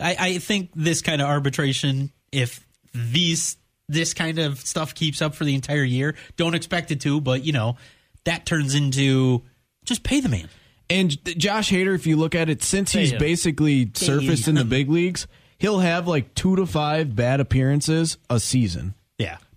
[0.00, 2.64] I, I think this kind of arbitration if
[2.94, 3.56] these
[3.88, 7.44] this kind of stuff keeps up for the entire year don't expect it to but
[7.44, 7.76] you know
[8.24, 9.42] that turns into
[9.84, 10.48] just pay the man
[10.88, 13.18] And Josh Hader, if you look at it, since he's him.
[13.18, 15.26] basically surfaced in the big leagues,
[15.58, 18.94] he'll have like two to five bad appearances a season.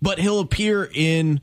[0.02, 1.40] Yeah But he'll appear in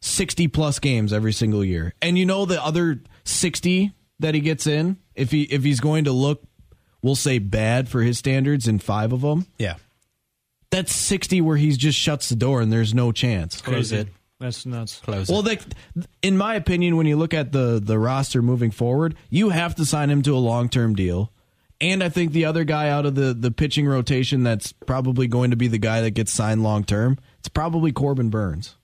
[0.00, 1.94] 60 plus games every single year.
[2.02, 6.04] And you know the other 60 that he gets in, if he if he's going
[6.04, 6.42] to look
[7.02, 9.76] we'll say bad for his standards in 5 of them, yeah
[10.70, 13.60] that's 60 where he just shuts the door and there's no chance.
[13.60, 14.08] close it
[14.40, 14.98] That's nuts.
[14.98, 15.58] close Well, they,
[16.22, 19.84] in my opinion, when you look at the the roster moving forward, you have to
[19.86, 21.30] sign him to a long term deal.
[21.80, 25.50] And I think the other guy out of the the pitching rotation that's probably going
[25.50, 28.76] to be the guy that gets signed long term, it's probably Corbin Burnes.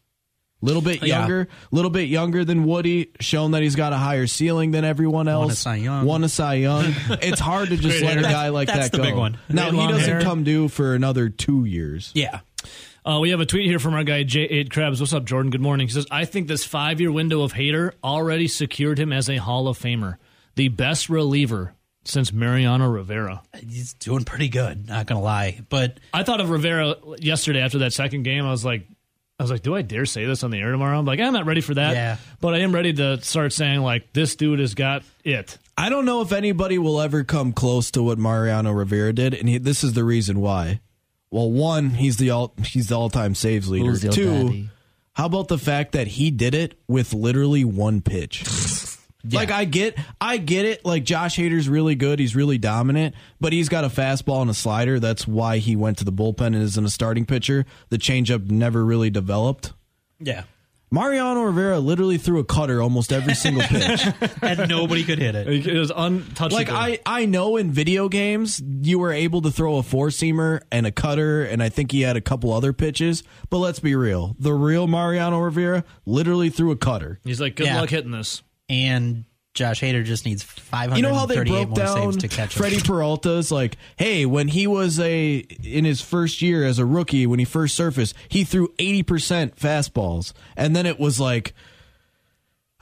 [0.62, 1.20] Little bit Yeah.
[1.20, 5.26] younger, little bit younger than Woody, shown that he's got a higher ceiling than everyone
[5.26, 5.53] else.
[5.53, 6.05] a Cy Young.
[6.05, 6.84] Won a Cy Young.
[7.22, 9.03] it's hard to just let a guy like that go.
[9.03, 9.38] big one.
[9.49, 10.20] Now Great he doesn't hair.
[10.22, 12.11] come due for another two years.
[12.14, 12.41] yeah
[13.07, 15.01] Uh, we have a tweet here from our guy J8 Krebs.
[15.01, 15.51] What's up, Jordan?
[15.51, 15.86] Good morning.
[15.86, 19.36] He says, I think this five year window of Hader already secured him as a
[19.38, 20.16] Hall of Famer,
[20.57, 21.72] the best reliever
[22.11, 23.43] since Mariano Rivera.
[23.67, 27.93] he's doing pretty good not gonna lie but I thought of Rivera yesterday after that
[27.93, 28.45] second game.
[28.45, 28.87] I was like,
[29.39, 30.99] I was like, do I dare say this on the air tomorrow?
[30.99, 31.95] I'm like, I'm not ready for that.
[31.95, 32.17] Yeah.
[32.41, 35.57] But I am ready to start saying like, this dude has got it.
[35.79, 39.49] I don't know if anybody will ever come close to what Mariano Rivera did, and
[39.49, 40.81] he, this is the reason why.
[41.31, 43.97] Well, one, he's the all he's the all time saves leader.
[43.97, 44.69] Two, daddy?
[45.13, 48.43] how about the fact that he did it with literally one pitch?
[49.31, 50.85] Like I get, I get it.
[50.85, 52.18] Like Josh Hader's really good.
[52.18, 54.99] He's really dominant, but he's got a fastball and a slider.
[55.01, 57.66] That's why he went to the bullpen and isn't a starting pitcher.
[57.91, 59.73] The changeup never really developed.
[60.18, 60.45] yeah
[60.93, 64.05] Mariano Rivera literally threw a cutter almost every single pitch.
[64.43, 66.57] and nobody could hit it It was untouchable.
[66.57, 70.62] Like I, I know in video games you were able to throw a four seamer
[70.73, 73.23] and a cutter, and I think he had a couple other pitches.
[73.51, 77.21] But let's be real, the real Mariano Rivera literally threw a cutter.
[77.23, 77.81] He's like, good Yeah.
[77.81, 78.43] luck hitting this.
[78.71, 82.29] And Josh Hader just needs 538 You know how they broke more down saves to
[82.29, 82.62] catch him.
[82.62, 87.27] Freddie Peralta's like, hey, when he was a in his first year as a rookie,
[87.27, 91.53] when he first surfaced, he threw eighty percent fastballs, and then it was like.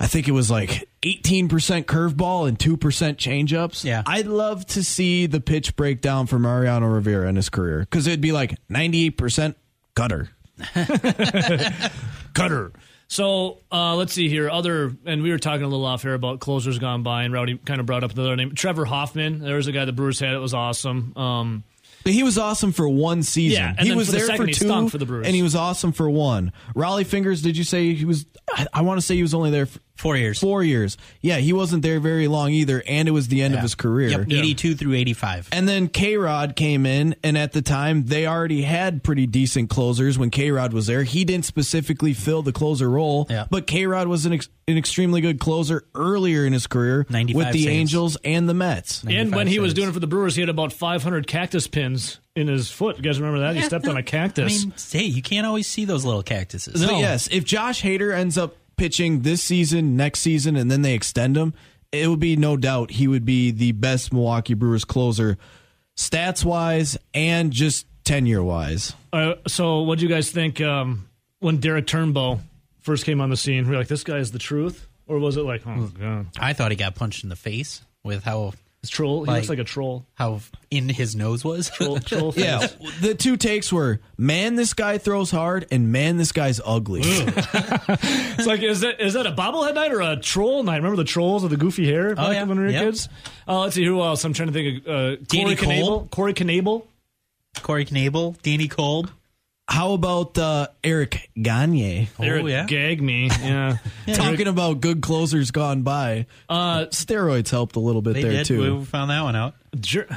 [0.00, 1.48] I think it was like 18%
[1.86, 3.82] curveball and 2% changeups.
[3.82, 4.04] Yeah.
[4.06, 8.20] I'd love to see the pitch breakdown for Mariano Rivera in his career because it'd
[8.20, 9.56] be like 98%
[9.96, 10.28] gutter.
[12.32, 12.72] Cutter.
[13.08, 14.50] So uh, let's see here.
[14.50, 17.56] Other and we were talking a little off here about closers gone by, and Rowdy
[17.56, 19.40] kind of brought up another name, Trevor Hoffman.
[19.40, 20.34] There was a guy the Brewers had.
[20.34, 21.16] It was awesome.
[21.16, 21.64] Um,
[22.04, 23.62] But he was awesome for one season.
[23.62, 25.26] Yeah, he was for the there for two, for the Brewers.
[25.26, 26.52] and he was awesome for one.
[26.76, 28.26] Rollie Fingers, did you say he was?
[28.52, 30.38] I, I want to say he was only there f- Four years.
[30.38, 30.96] Four years.
[31.20, 34.08] Yeah, he wasn't there very long either, and it was the end of his career.
[34.10, 35.48] Yep, 82 through 85.
[35.52, 39.70] And then K Rod came in, and at the time, they already had pretty decent
[39.70, 41.02] closers when K Rod was there.
[41.02, 43.46] He didn't specifically fill the closer role, Yeah.
[43.50, 47.36] but K Rod was an, ex- an extremely good closer earlier in his career 95
[47.36, 47.76] with the saves.
[47.76, 49.02] Angels and the Mets.
[49.02, 51.66] And when 95 he was doing it for the Brewers, he had about 500 cactus
[51.66, 52.96] pins in his foot.
[52.98, 53.56] You guys remember that?
[53.56, 54.64] He stepped on a cactus.
[54.64, 56.80] mean, hey, you can't always see those little cactuses.
[56.80, 56.86] No.
[56.88, 60.94] But yes, if Josh Hader ends up pitching this season, next season, and then they
[60.94, 61.52] extend him,
[61.92, 65.36] it would be no doubt he would be the best Milwaukee Brewers closer,
[65.96, 68.94] stats wise and just tenure wise.
[69.12, 71.08] Uh, so, what do you guys think um,
[71.40, 72.40] when Derek Turnbow
[72.80, 73.68] first came on the scene?
[73.68, 74.86] We are like, this guy is the truth?
[75.06, 76.26] Or was it like, oh, God.
[76.38, 78.52] I thought he got punched in the face with how
[78.88, 79.24] It's troll.
[79.24, 80.06] He looks like a troll.
[80.14, 81.68] how in his nose was.
[81.70, 82.44] Troll, troll face.
[82.44, 82.66] Yeah,
[83.02, 87.02] the two takes were man, this guy throws hard, and man, this guy's ugly.
[88.38, 90.76] It's like, is that is that a bobblehead night or a troll night?
[90.76, 92.44] Remember the trolls with the goofy hair back Oh, yeah.
[92.44, 92.82] when we were Yep.
[92.84, 93.08] kids?
[93.46, 94.24] Uh, let's see who else.
[94.24, 96.02] I'm trying to think of uh, Danny Corey Cole?
[96.06, 96.10] Knebel.
[96.10, 96.82] Corey Knebel.
[97.62, 99.10] Corey Knebel, Danny Kolb.
[99.68, 102.08] How about uh, Eric Gagne?
[102.18, 102.64] Eric yeah.
[102.66, 103.30] Gag me.
[103.40, 103.76] Yeah.
[104.14, 106.26] Talking about good closers gone by.
[106.48, 108.46] Uh, Steroids helped a little bit They there did.
[108.46, 108.78] too.
[108.78, 109.54] We found that one out.
[109.78, 110.08] Jer-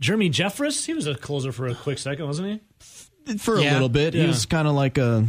[0.00, 0.84] Jeremy Jeffress.
[0.84, 2.60] He was a closer for a quick second, wasn't
[3.26, 3.36] he?
[3.38, 3.74] For a Yeah.
[3.74, 4.22] little bit, Yeah.
[4.22, 5.24] he was kind of like a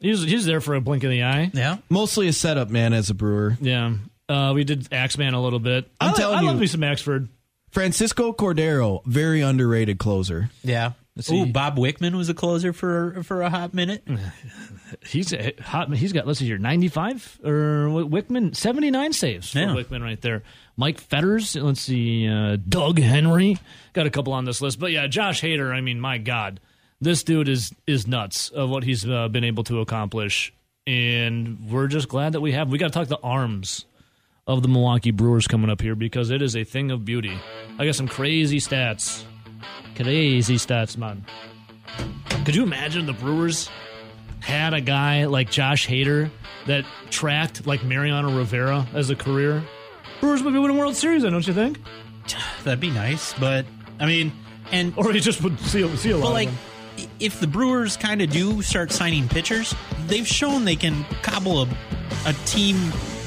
[0.00, 1.50] He was, he was there for a blink of the eye.
[1.54, 1.76] Yeah.
[1.88, 3.56] mostly a setup man as a brewer.
[3.60, 3.94] Yeah.
[4.28, 5.88] Uh, we did Axeman a little bit.
[6.00, 7.28] I'm I li- telling I love you- me some Axford.
[7.70, 10.50] Francisco Cordero, very underrated closer.
[10.64, 10.92] Yeah.
[11.30, 14.06] Ooh, Bob Wickman was a closer for for a hot minute.
[15.06, 15.94] He's a hot.
[15.94, 19.66] He's got let's see here, ninety five or Wickman seventy nine saves for Yeah.
[19.66, 20.42] Wickman right there.
[20.76, 21.54] Mike Fetters.
[21.54, 23.58] Let's see, uh, Doug Henry
[23.92, 25.72] got a couple on this list, but yeah, Josh Hader.
[25.72, 26.58] I mean, my God,
[27.00, 30.52] this dude is is nuts of what he's uh, been able to accomplish,
[30.84, 32.70] and we're just glad that we have.
[32.70, 33.84] We got to talk the arms
[34.48, 37.38] of the Milwaukee Brewers coming up here because it is a thing of beauty.
[37.78, 39.22] I got some crazy stats,
[39.96, 41.24] crazy stats, man.
[42.44, 43.70] Could you imagine the Brewers
[44.40, 46.30] had a guy like Josh Hader
[46.66, 49.62] that tracked like Mariano Rivera as a career?
[50.20, 51.78] Brewers would be winning World Series, then, don't you think?
[52.64, 53.64] That'd be nice, but
[53.98, 54.32] I mean,
[54.72, 56.48] and Or he just would see, see a lot but like,
[57.20, 59.74] if the Brewers kind of do start signing pitchers,
[60.06, 61.68] they've shown they can cobble a,
[62.26, 62.76] a team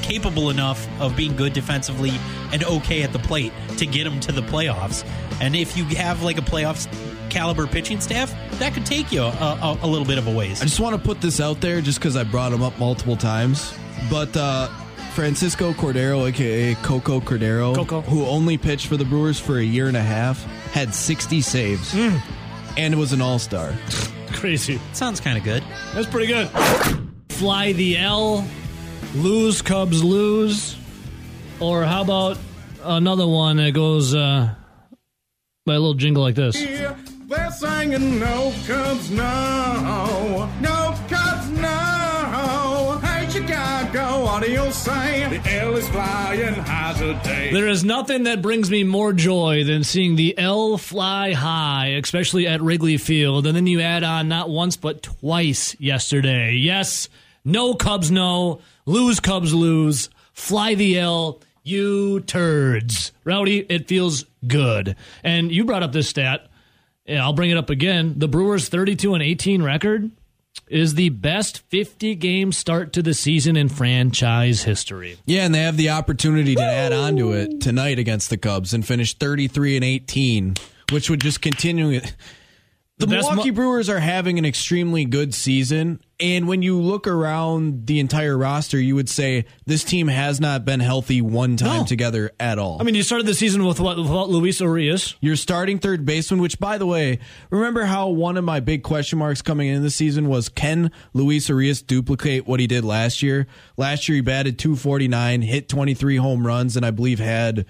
[0.08, 2.14] capable enough of being good defensively
[2.54, 5.06] and okay at the plate to get them to the playoffs.
[5.42, 6.88] And if you have like a playoffs
[7.30, 10.62] caliber pitching staff, that could take you a, a, a little bit of a ways.
[10.62, 13.18] I just want to put this out there just because I brought him up multiple
[13.18, 13.74] times.
[14.10, 14.68] But uh,
[15.14, 18.02] Francisco Cordero, aka Coco Cordero, Coco.
[18.02, 20.42] who only pitched for the Brewers for a year and a half,
[20.72, 21.94] had 60 saves
[22.78, 23.74] and was an all star.
[24.34, 24.80] Crazy.
[24.94, 25.64] Sounds kind of good.
[25.94, 26.50] That's pretty good.
[27.30, 28.48] Fly the L,
[29.16, 30.78] lose Cubs lose,
[31.60, 32.38] or how about
[32.84, 34.54] another one that goes uh,
[35.66, 36.56] by a little jingle like this?
[36.58, 40.50] They're singing no Cubs, no.
[40.62, 43.00] No Cubs, no.
[43.04, 45.28] Hey, Chicago, what do you say?
[45.30, 47.52] The L is flying high today.
[47.52, 52.48] There is nothing that brings me more joy than seeing the L fly high, especially
[52.48, 53.46] at Wrigley Field.
[53.46, 56.54] And then you add on not once but twice yesterday.
[56.54, 57.10] Yes,
[57.48, 58.60] no Cubs, no.
[58.86, 60.10] Lose Cubs, lose.
[60.34, 63.12] Fly the L, you turds.
[63.24, 64.96] Rowdy, it feels good.
[65.24, 66.48] And you brought up this stat.
[67.06, 68.16] Yeah, I'll bring it up again.
[68.18, 70.12] The Brewers' 32 and 18 record
[70.68, 75.18] is the best 50 game start to the season in franchise history.
[75.26, 78.74] Yeah, and they have the opportunity to add on to it tonight against the Cubs
[78.74, 80.56] and finish 33 and 18,
[80.92, 82.02] which would just continue.
[83.00, 87.86] The, Milwaukee mo- Brewers are having an extremely good season, and when you look around
[87.86, 91.86] the entire roster, you would say this team has not been healthy one time No.
[91.86, 92.78] together at all.
[92.80, 95.14] I mean, you started the season with what, without Luis Urias.
[95.22, 97.20] Your starting third baseman, which by the way,
[97.52, 101.50] remember how one of my big question marks coming into the season was can Luis
[101.50, 103.46] Urias duplicate what he did last year?
[103.78, 107.68] Last year he batted 249, hit 23 home runs, and I believe had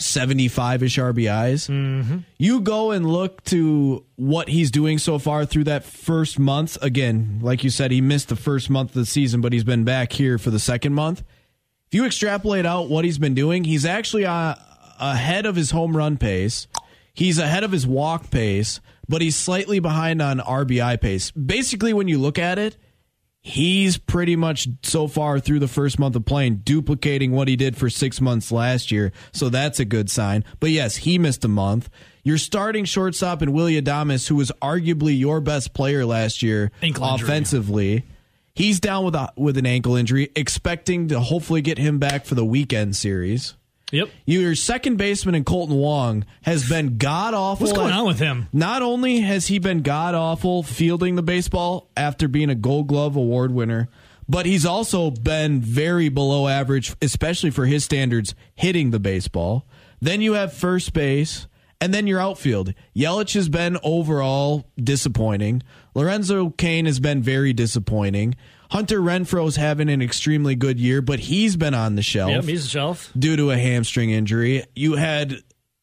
[0.00, 1.68] 75 ish RBIs.
[1.68, 2.18] Mm-hmm.
[2.38, 6.78] You go and look to what he's doing so far through that first month.
[6.82, 9.84] Again, like you said, he missed the first month of the season, but he's been
[9.84, 11.22] back here for the second month.
[11.88, 14.54] If you extrapolate out what he's been doing, he's actually uh,
[14.98, 16.66] ahead of his home run pace.
[17.12, 21.30] He's ahead of his walk pace, but he's slightly behind on RBI pace.
[21.32, 22.76] Basically, when you look at it,
[23.42, 27.76] he's pretty much so far through the first month of playing duplicating what he did
[27.76, 29.12] for six months last year.
[29.32, 30.44] So that's a good sign.
[30.60, 31.88] But yes, he missed a month.
[32.22, 37.06] Your starting shortstop in Willy Adames, who was arguably your best player last year Ankle
[37.06, 37.26] injury.
[37.28, 38.04] offensively,
[38.54, 42.34] He's down with a, with an ankle injury, expecting to hopefully get him back for
[42.34, 43.54] the weekend series.
[43.90, 44.08] Yep.
[44.26, 47.66] Your second baseman in Kolten Wong has been god awful.
[47.66, 48.48] What's going on with him?
[48.52, 53.16] Not only has he been god awful fielding the baseball after being a Gold Glove
[53.16, 53.88] award winner,
[54.28, 59.66] but he's also been very below average, especially for his standards, hitting the baseball.
[60.00, 61.48] Then you have first base,
[61.80, 62.72] and then your outfield.
[62.94, 65.62] Yelich has been overall disappointing.
[65.94, 68.36] Lorenzo Cain has been very disappointing.
[68.70, 72.66] Hunter Renfroe's having an extremely good year, but he's been on the shelf Yep, he's
[72.66, 73.12] a shelf.
[73.18, 74.64] due to a hamstring injury.
[74.74, 75.34] You had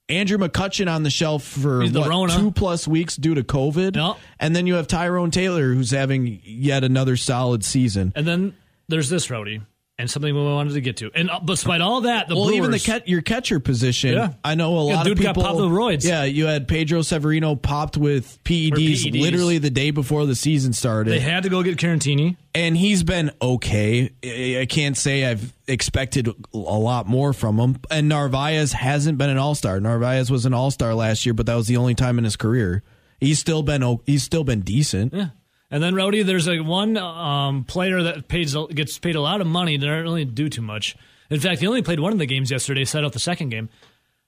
[0.09, 2.37] Andrew McCutchen on the shelf for the what, Rona.
[2.37, 3.95] two plus weeks due to COVID.
[3.97, 4.17] Yep.
[4.39, 8.13] And then you have Tyrone Taylor, who's having yet another solid season.
[8.15, 8.55] And then
[8.87, 9.59] there's this Rowdy,
[9.99, 11.09] and something we wanted to get to.
[11.15, 14.33] And uh, despite all that, the Well, even the Brewers- cat, your catcher position, Yeah.
[14.43, 15.43] I know a Yeah, lot dude of got people.
[15.43, 16.03] popped with roids.
[16.07, 18.73] Yeah, you had Pedro Severino popped with PEDs,
[19.05, 19.19] PEDs.
[19.21, 21.11] literally the day before the season started.
[21.11, 22.35] they had to go get Caratini.
[22.53, 24.11] and he's been okay.
[24.23, 27.77] I I can't say I've expected a lot more from him.
[27.89, 29.79] And Narvaez hasn't been an all star.
[29.79, 32.35] Narvaez was an all star last year, but that was the only time in his
[32.35, 32.83] career.
[33.19, 35.11] He's still been he's still been decent.
[35.13, 35.29] Yeah.
[35.69, 39.47] And then Rowdy, there's like one um, player that pays gets paid a lot of
[39.47, 39.77] money.
[39.77, 40.95] They don't really do too much.
[41.29, 42.85] In fact, he only played one of the games yesterday.
[42.85, 43.69] Set out the second game.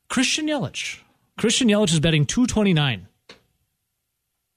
[0.10, 1.00] Christian Yelich.
[1.38, 3.08] Christian Yelich is betting two twenty nine.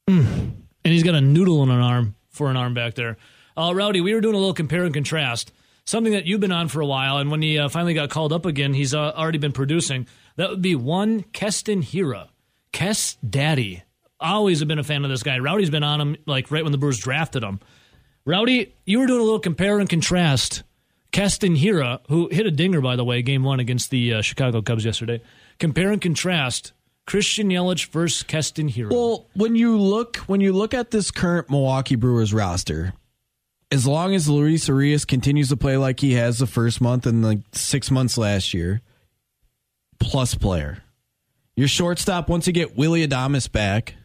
[0.08, 3.16] And he's got a noodle in an arm for an arm back there.
[3.56, 5.52] Uh, Rowdy, we were doing a little compare and contrast.
[5.84, 8.32] Something that you've been on for a while, and when he uh, finally got called
[8.32, 10.06] up again, he's uh, already been producing.
[10.36, 12.28] That would be one Keston Hiura.
[12.72, 13.84] Kes Daddy.
[14.22, 15.38] Always have been a fan of this guy.
[15.38, 17.60] Rowdy's been on him like right when the Brewers drafted him.
[18.24, 20.62] Rowdy, you were doing a little compare and contrast.
[21.10, 24.62] Keston Hiura, who hit a dinger, by the way, game one against the uh, Chicago
[24.62, 25.20] Cubs yesterday.
[25.58, 26.72] Compare and contrast
[27.06, 28.90] Christian Yelich versus Keston Hiura.
[28.90, 32.94] Well, when you look when you look at this current Milwaukee Brewers roster,
[33.70, 37.24] as long as Luis Urias continues to play like he has the first month and
[37.24, 38.80] the six months last year,
[39.98, 40.82] plus player.
[41.56, 43.96] Your shortstop, once you get Willy Adames back,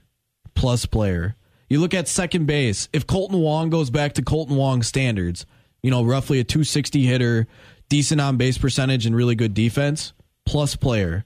[0.58, 1.36] plus player.
[1.70, 2.90] You look at second base.
[2.92, 5.46] If Kolten Wong goes back to Kolten Wong standards,
[5.84, 7.48] you know, roughly a 260 hitter,
[7.90, 10.14] decent on base percentage, and really good defense,
[10.46, 11.26] plus player.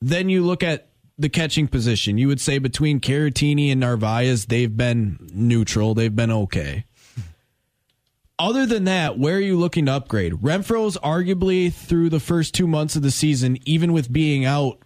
[0.00, 2.18] Then you look at the catching position.
[2.18, 5.94] You would say between Caratini and Narvaez, they've been neutral.
[5.94, 6.84] They've been okay.
[8.38, 10.32] Other than that, where are you looking to upgrade?
[10.32, 14.78] Renfroe's arguably through the first two months of the season, even with being out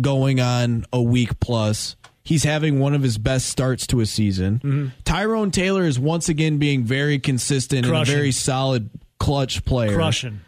[0.00, 1.96] going on a week plus,
[2.28, 4.56] he's having one of his best starts to a season.
[4.56, 4.86] Mm-hmm.
[5.02, 9.94] Tyrone Taylor is once again being very consistent and a very solid clutch player.
[9.94, 10.40] Crushing.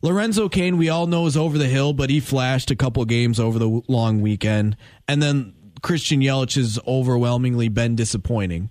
[0.00, 3.40] Lorenzo Cain, we all know is over the hill, but he flashed a couple games
[3.40, 4.76] over the long weekend.
[5.08, 8.70] And then Christian Yelich has overwhelmingly been disappointing.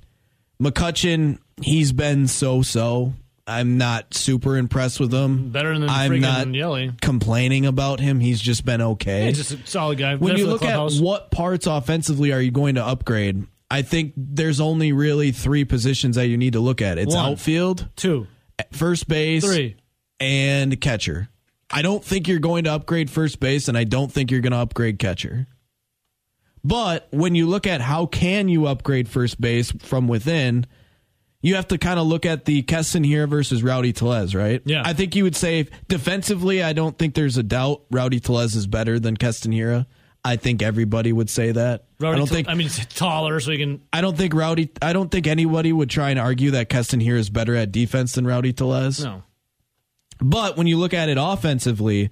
[0.62, 3.14] McCutchen, he's been so so.
[3.46, 5.50] I'm not super impressed with him.
[5.50, 6.94] Better than I'm not Yelly.
[7.02, 8.20] complaining about him.
[8.22, 9.28] He's just been okay.
[9.28, 10.16] He's just a solid guy.
[10.16, 14.62] when you look at what parts offensively are you going to upgrade, I think there's
[14.62, 16.98] only really three positions that you need to look at.
[16.98, 17.32] It's One.
[17.32, 18.28] outfield, two,
[18.72, 19.76] first base, three.
[20.20, 21.28] and catcher.
[21.70, 24.52] I don't think you're going to upgrade first base, and I don't think you're going
[24.52, 25.48] to upgrade catcher.
[26.64, 30.66] But when you look at how can you upgrade first base from within,
[31.44, 34.62] you have to kind of look at the Keston Hiura versus Rowdy Tellez, right?
[34.66, 34.82] Yeah.
[34.84, 38.66] I think you would say defensively, I don't think there's a doubt Rowdy Tellez is
[38.66, 39.86] better than Keston Hiura.
[40.24, 41.84] I think everybody would say that.
[42.00, 43.82] Rowdy I don't think I mean, he's taller, so he can.
[43.92, 44.72] I don't think Rowdy.
[44.82, 48.14] I don't think anybody would try and argue that Keston Hiura is better at defense
[48.14, 49.04] than Rowdy Tellez.
[49.04, 49.24] No.
[50.20, 52.10] But when you look at it offensively,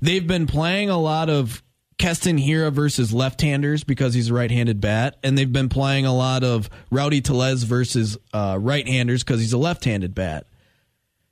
[0.00, 1.64] they've been playing a lot of
[1.98, 6.44] Keston Hiura versus left-handers because he's a right-handed bat, and they've been playing a lot
[6.44, 10.46] of Rowdy Tellez versus uh, right-handers because he's a left-handed bat.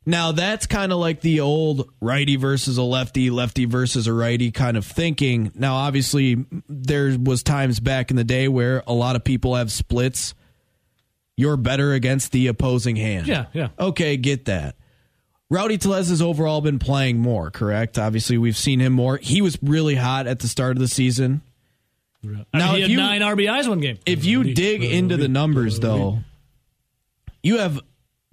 [0.09, 4.53] Now that's kind of like the old righty versus a lefty, lefty versus a righty
[4.53, 5.51] kind of thinking.
[5.55, 9.73] Now, obviously, there was times back in the day where a lot of people have
[9.73, 10.35] splits.
[11.37, 13.27] You're better against the opposing hand.
[13.27, 13.69] Yeah, yeah.
[13.79, 14.77] Okay, get that.
[15.49, 17.99] Rowdy Tellez has overall been playing more, correct?
[17.99, 19.17] Obviously, we've seen him more.
[19.19, 21.41] He was really hot at the start of the season.
[22.23, 23.99] I mean, Now, he had you- nine RBIs one game.
[24.07, 26.21] If you dig into the numbers, though,
[27.43, 27.81] you have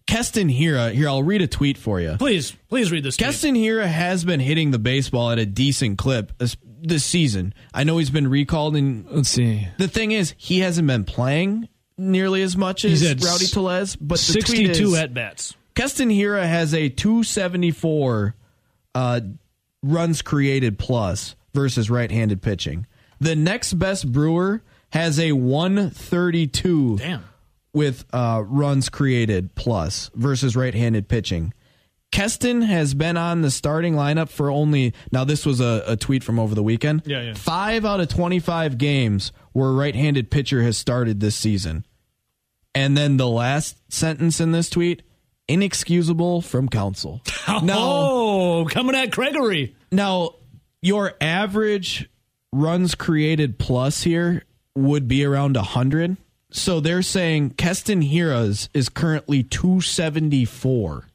[0.08, 0.92] Keston Hiura.
[0.94, 2.16] Here, I'll read a tweet for you.
[2.18, 3.16] please, please read this.
[3.18, 3.28] tweet.
[3.28, 7.54] Keston Hiura has been hitting the baseball at a decent clip this, this season.
[7.74, 9.68] I know he's been recalled, and Let's see.
[9.78, 13.96] the thing is, he hasn't been playing nearly as much as Rowdy s- Tellez.
[13.98, 15.54] But the tweet Sixty-two at bats.
[15.76, 18.36] Keston Hiura has a 274
[18.96, 19.22] uh,
[19.82, 22.86] runs created plus versus right-handed pitching.
[23.20, 24.62] The next best Brewer
[24.92, 27.24] has a 132 Damn.
[27.74, 31.54] with uh, runs created plus versus right-handed pitching.
[32.12, 35.24] Keston has been on the starting lineup for only now.
[35.24, 37.02] This was a, a tweet from over the weekend.
[37.06, 37.34] Yeah, yeah.
[37.34, 41.88] Five out of twenty-five games where a right-handed pitcher has started this season,
[42.76, 45.02] and then the last sentence in this tweet:
[45.48, 47.22] inexcusable from Counsell.
[47.62, 49.76] Now, Oh, coming at Gregory.
[49.92, 50.36] now
[50.82, 52.10] your average
[52.54, 54.44] runs created plus here
[54.76, 56.18] would be around 100.
[56.52, 61.08] So they're saying Keston Hiura's is currently 274.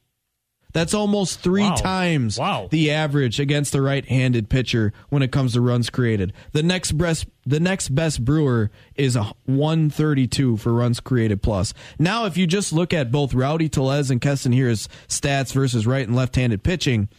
[0.71, 1.75] That's almost three Wow.
[1.75, 2.67] times Wow.
[2.69, 6.31] the average against the right-handed pitcher when it comes to runs created.
[6.51, 11.73] The next best the next best brewer is a 132 for runs created plus.
[11.97, 16.05] Now if you just look at both Rowdy Tellez and Keston Hiura's stats versus right
[16.07, 17.09] and left-handed pitching,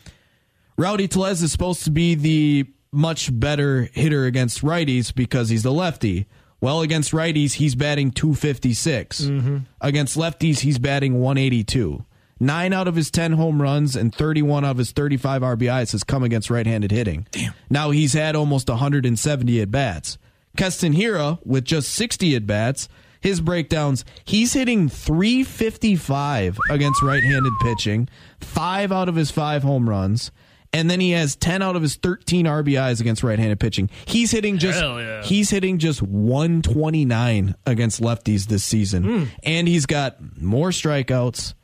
[0.76, 5.72] Rowdy Tellez is supposed to be the much better hitter against righties because he's the
[5.72, 6.26] lefty.
[6.60, 9.22] Well, against righties, he's batting 256.
[9.22, 9.56] Mm-hmm.
[9.80, 12.04] Against lefties, he's batting 182.
[12.42, 16.22] Nine out of his 10 home runs and 31 of his 35 RBIs has come
[16.22, 17.26] against right handed hitting.
[17.30, 17.52] Damn.
[17.68, 20.16] Now he's had almost 170 at bats.
[20.56, 22.88] Keston Hiura, with just 60 at bats,
[23.20, 28.08] his breakdowns, he's hitting 355 against right handed pitching,
[28.40, 30.30] five out of his five home runs.
[30.72, 33.90] And then he has 10 out of his 13 RBIs against right-handed pitching.
[34.06, 35.20] He's hitting just yeah.
[35.24, 39.02] he's hitting just 129 against lefties this season.
[39.02, 39.24] Hmm.
[39.42, 41.54] And he's got more strikeouts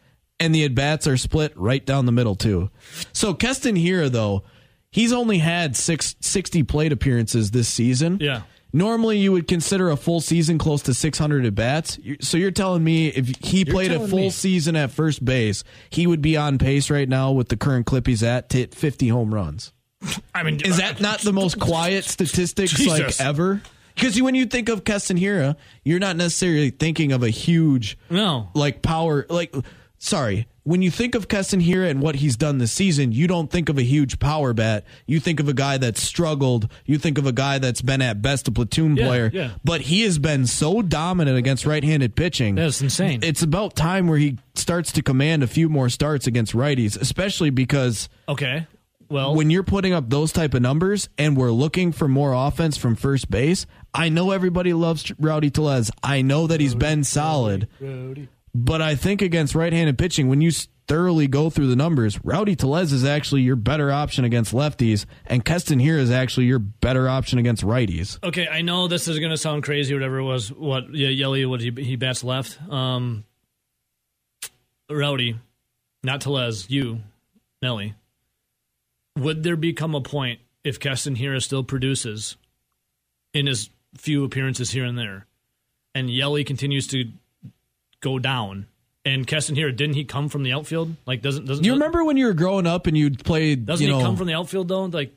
[0.40, 2.70] and the at-bats are split right down the middle too.
[3.12, 4.44] So Keston Hiura though,
[4.90, 8.18] he's only had six, 60 plate appearances this season.
[8.20, 8.42] Yeah.
[8.72, 11.98] Normally, you would consider a full season close to 600 at bats.
[12.20, 14.30] So you're telling me if he played a full me.
[14.30, 18.06] season at first base, he would be on pace right now with the current clip
[18.06, 19.72] he's at to hit 50 home runs.
[20.34, 23.62] I mean, Is that not the most quiet statistics like ever?
[23.94, 28.50] Because when you think of Keston Hiura, you're not necessarily thinking of a huge No.
[28.54, 29.54] like power like
[29.98, 33.50] sorry when you think of Keston Hiura and what he's done this season you don't
[33.50, 37.18] think of a huge power bat you think of a guy that's struggled you think
[37.18, 39.50] of a guy that's been at best a platoon Yeah, player yeah.
[39.64, 43.20] but he has been so dominant against right-handed pitching That's insane.
[43.22, 47.50] it's about time where he starts to command a few more starts against righties especially
[47.50, 48.66] because Okay.
[49.08, 52.76] Well, when you're putting up those type of numbers and we're looking for more offense
[52.76, 55.92] from first base, I know everybody loves Rowdy Tellez.
[56.02, 57.68] I know that he's been solid.
[58.56, 60.50] But I think against right-handed pitching, when you
[60.88, 65.44] thoroughly go through the numbers, Rowdy Tellez is actually your better option against lefties, and
[65.44, 68.18] Keston Hiura is actually your better option against righties.
[68.24, 70.50] okay, I know this is going to sound crazy whatever it was.
[70.50, 72.58] What, yeah, Yelly, what he, he bats left.
[72.70, 73.24] Um,
[74.90, 75.38] Rowdy,
[76.02, 77.02] not Tellez, you,
[77.60, 77.92] Nelly.
[79.18, 82.38] Would there become a point if Keston Hiura still produces
[83.34, 85.26] in his few appearances here and there,
[85.94, 87.10] and Yelly continues to
[88.06, 88.66] go down?
[89.04, 90.96] And Keston Hiura, didn't he come from the outfield?
[91.06, 93.66] Like, doesn't doesn't Do you remember when you were growing up and you'd played?
[93.66, 94.84] Doesn't you know, he come from the outfield though?
[94.86, 95.14] Like,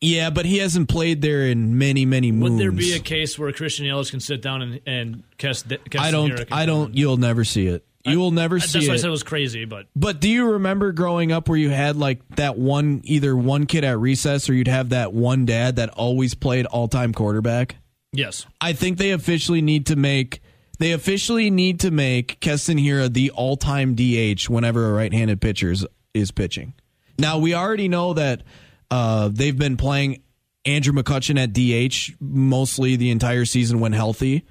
[0.00, 2.52] Yeah, but he hasn't played there in many, many moons.
[2.52, 6.00] would there be a case where Christian Yelich can sit down and and Kes, Keston
[6.00, 6.52] I don't.
[6.52, 6.94] I don't.
[6.94, 7.84] You'll never see it.
[8.04, 10.52] You will never That's see why I said it was crazy, but But do you
[10.52, 14.54] remember growing up where you had like that one, either one kid at recess or
[14.54, 17.76] you'd have that one dad that always played all time quarterback?
[18.12, 20.40] yes, I think they officially need to make.
[20.78, 25.40] They officially need to make Keston Hiura the all time DH whenever a right handed
[25.40, 26.74] pitcher is, is pitching.
[27.18, 28.42] Now, we already know that
[28.90, 30.22] uh, they've been playing
[30.64, 34.44] Andrew McCutchen at DH mostly the entire season when healthy.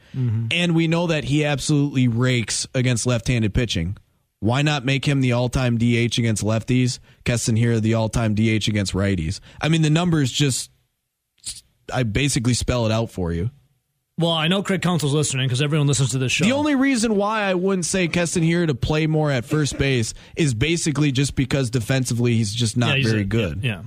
[0.51, 3.97] And we know that he absolutely rakes against left handed pitching.
[4.39, 6.99] Why not make him the all time DH against lefties?
[7.23, 9.39] Keston Hiura the all time DH against righties.
[9.61, 10.71] I mean, the numbers just.
[11.93, 13.49] I basically spell it out for you.
[14.19, 16.43] Well, I know Craig Counsell's listening because everyone listens to this show.
[16.45, 20.13] The only reason why I wouldn't say Keston Hiura to play more at first base
[20.35, 23.63] is basically just because defensively he's just Yeah, not he's very a- good.
[23.63, 23.83] Yeah,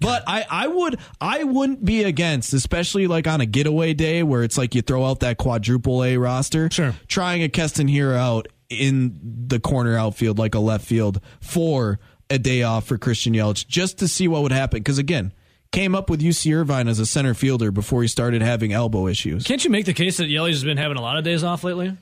[0.00, 4.42] But I, I would I wouldn't be against, especially like on a getaway day where
[4.42, 6.70] it's like you throw out that quadruple A roster.
[6.70, 6.94] Sure.
[7.06, 12.00] Trying a Keston Hiura out in the corner outfield like a left field for
[12.30, 14.78] a day off for Christian Yelich just to see what would happen.
[14.80, 15.34] Because again,
[15.72, 19.44] came up with UC Irvine as a center fielder before he started having elbow issues.
[19.44, 21.64] can't you make the case that Yelich has been having a lot of days off
[21.64, 21.96] lately,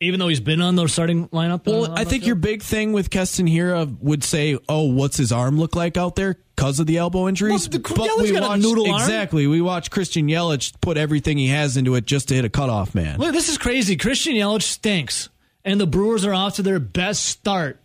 [0.00, 1.66] even though he's been on the starting lineup?
[1.66, 2.26] Well, I think field?
[2.26, 6.16] your big thing with Keston Hiura would say, "Oh, what's his arm look like out
[6.16, 9.00] there because of the elbow injuries?" Well, the- Yelich a noodle arm.
[9.02, 9.46] exactly.
[9.46, 12.94] We watch Christian Yelich put everything he has into it just to hit a cutoff
[12.94, 13.18] man.
[13.18, 13.96] Look, this is crazy.
[13.96, 15.28] Christian Yelich stinks,
[15.64, 17.78] and the Brewers are off to their best start,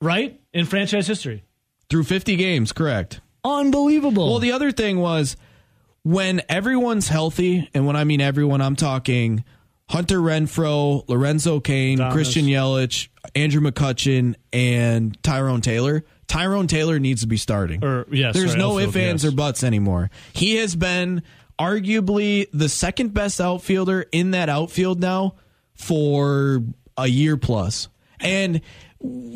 [0.00, 1.44] right in franchise history.
[1.88, 3.20] Through 50 games, correct.
[3.44, 4.30] Unbelievable.
[4.30, 5.36] Well, the other thing was
[6.02, 9.44] when everyone's healthy, and when I mean everyone, I'm talking
[9.88, 12.14] Hunter Renfroe, Lorenzo Cain, Thomas.
[12.14, 16.04] Christian Yelich, Andrew McCutchen, and Tyrone Taylor.
[16.26, 17.84] Tyrone Taylor needs to be starting.
[17.84, 19.32] Or, yes, There's no outfield, ifs, ands, yes.
[19.32, 20.10] or buts anymore.
[20.32, 21.22] He has been
[21.58, 25.34] arguably the second best outfielder in that outfield now
[25.74, 26.62] for
[26.96, 27.88] a year plus.
[28.20, 28.62] And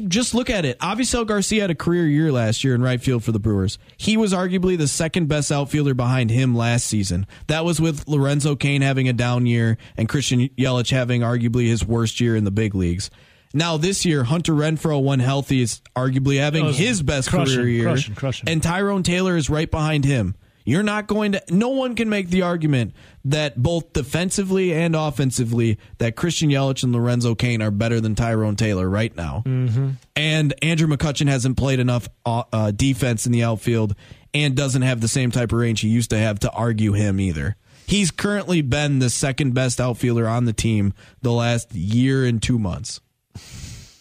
[0.09, 0.79] just look at it.
[0.79, 3.79] Avisail Garcia had a career year last year in right field for the Brewers.
[3.97, 7.27] He was arguably the second best outfielder behind him last season.
[7.47, 11.85] That was with Lorenzo Cain having a down year and Christian Yelich having arguably his
[11.85, 13.11] worst year in the big leagues.
[13.55, 17.85] Now this year, Hunter Renfroe, when healthy, is arguably having his best crushing, career year,
[17.85, 18.49] crushing, crushing.
[18.49, 20.35] and Tyrone Taylor is right behind him.
[20.69, 21.43] You're not going to.
[21.51, 22.95] No one can make the argument
[23.25, 28.57] that both defensively and offensively that Christian Yelich and Lorenzo Cain are better than Tyrone
[28.57, 29.43] Taylor right now.
[29.47, 29.91] Mm-hmm.
[30.15, 33.95] And Andrew McCutchen hasn't played enough uh, uh, defense in the outfield
[34.35, 37.19] and doesn't have the same type of range he used to have to argue him
[37.19, 37.57] either.
[37.87, 40.93] He's currently been the second best outfielder on the team
[41.23, 43.01] the last year and two months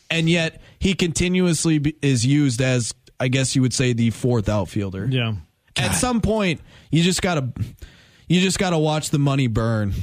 [0.10, 5.08] and yet he continuously is used as I guess you would say the fourth outfielder.
[5.10, 5.34] Yeah.
[5.80, 6.62] At some point,
[6.92, 7.52] you just gotta
[8.28, 9.94] you just gotta watch the money burn.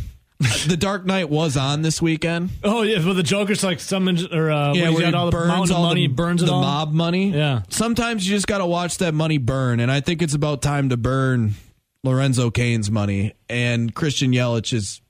[0.66, 2.50] the Dark Knight was on this weekend.
[2.62, 5.46] Oh yeah, but the Joker's like summons or uh, yeah, where got he all the
[5.46, 6.60] mountain of all money, the, burns it the all.
[6.60, 7.30] mob money.
[7.30, 7.62] Yeah.
[7.68, 10.96] Sometimes you just gotta watch that money burn, and I think it's about time to
[10.96, 11.54] burn
[12.02, 15.00] Lorenzo Cain's money and Christian Yelich is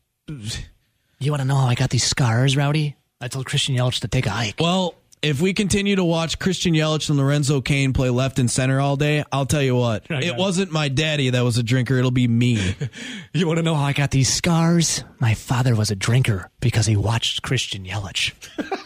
[1.18, 2.96] You want to know how I got these scars, Rowdy?
[3.20, 4.60] I told Christian Yelich to take a hike.
[4.60, 4.94] Well,
[5.24, 8.96] if we continue to watch Christian Yelich and Lorenzo Cain play left and center all
[8.96, 10.04] day, I'll tell you what.
[10.10, 10.36] It it.
[10.36, 12.76] wasn't my daddy that was a drinker, it'll be me.
[13.32, 15.02] You want to know how I got these scars?
[15.18, 18.32] My father was a drinker because he watched Christian Yelich.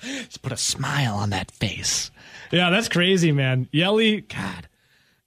[0.00, 2.12] Just put a smile on that face.
[2.52, 3.68] Yeah, that's crazy, man.
[3.72, 4.68] Yelly, God.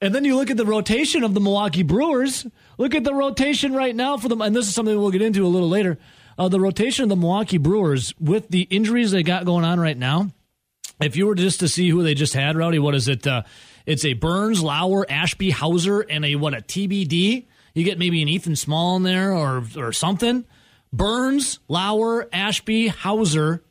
[0.02, 2.48] And then you look at the rotation of the Milwaukee Brewers.
[2.78, 5.46] Look at the rotation right now for them, and this is something we'll get into
[5.46, 5.98] a little later.
[6.40, 9.98] Uh, the rotation of the Milwaukee Brewers with the injuries they got going on right
[9.98, 10.32] now.
[11.02, 13.28] If you were just to see who they just had, Rowdy, what is it?
[13.28, 13.44] Uh,
[13.86, 17.46] it's a Burnes, Lauer, Ashby, Houser, and a what a TBD.
[17.74, 20.46] You get maybe an Ethan Small in there or or something.
[20.94, 23.62] Burnes, Lauer, Ashby, Houser,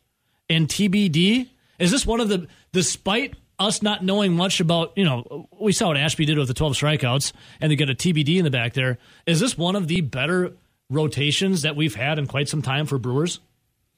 [0.50, 1.48] and TBD.
[1.78, 5.88] Is this one of the, despite us not knowing much about, you know, we saw
[5.88, 8.74] what Ashby did with the 12 strikeouts and they got a TBD in the back
[8.74, 8.98] there.
[9.26, 10.52] Is this one of the better
[10.91, 13.41] rotations that we've had in quite some time for Brewers?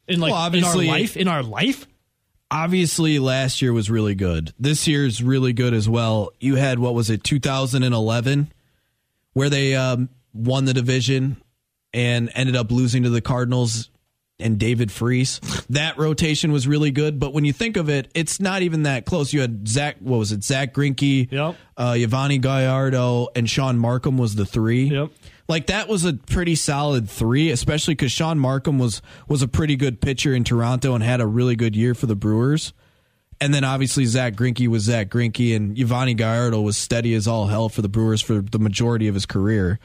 [0.08, 1.16] In like Well, obviously- in our life?
[1.16, 1.86] In our life?
[2.52, 4.52] Obviously, last year was really good.
[4.58, 6.32] This year's really good as well.
[6.40, 8.52] You had, what was it, 2011,
[9.34, 11.36] where they um, won the division
[11.94, 13.88] and ended up losing to the Cardinals
[14.40, 15.38] and David Freese.
[15.70, 19.04] That rotation was really good, but when you think of it, it's not even that
[19.06, 19.32] close.
[19.32, 21.56] You had Zach, what was it, Zach Greinke, Yep.
[21.76, 24.84] uh, Yovani Gallardo, and Shaun Marcum was the three.
[24.90, 25.10] Yep.
[25.50, 29.74] Like that was a pretty solid three, especially because Shaun Marcum was was a pretty
[29.74, 32.72] good pitcher in Toronto and had a really good year for the Brewers.
[33.40, 37.48] And then obviously Zach Greinke was Zach Greinke, and Yovani Gallardo was steady as all
[37.48, 39.80] hell for the Brewers for the majority of his career.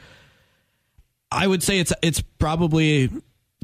[1.32, 3.10] I would say it's it's probably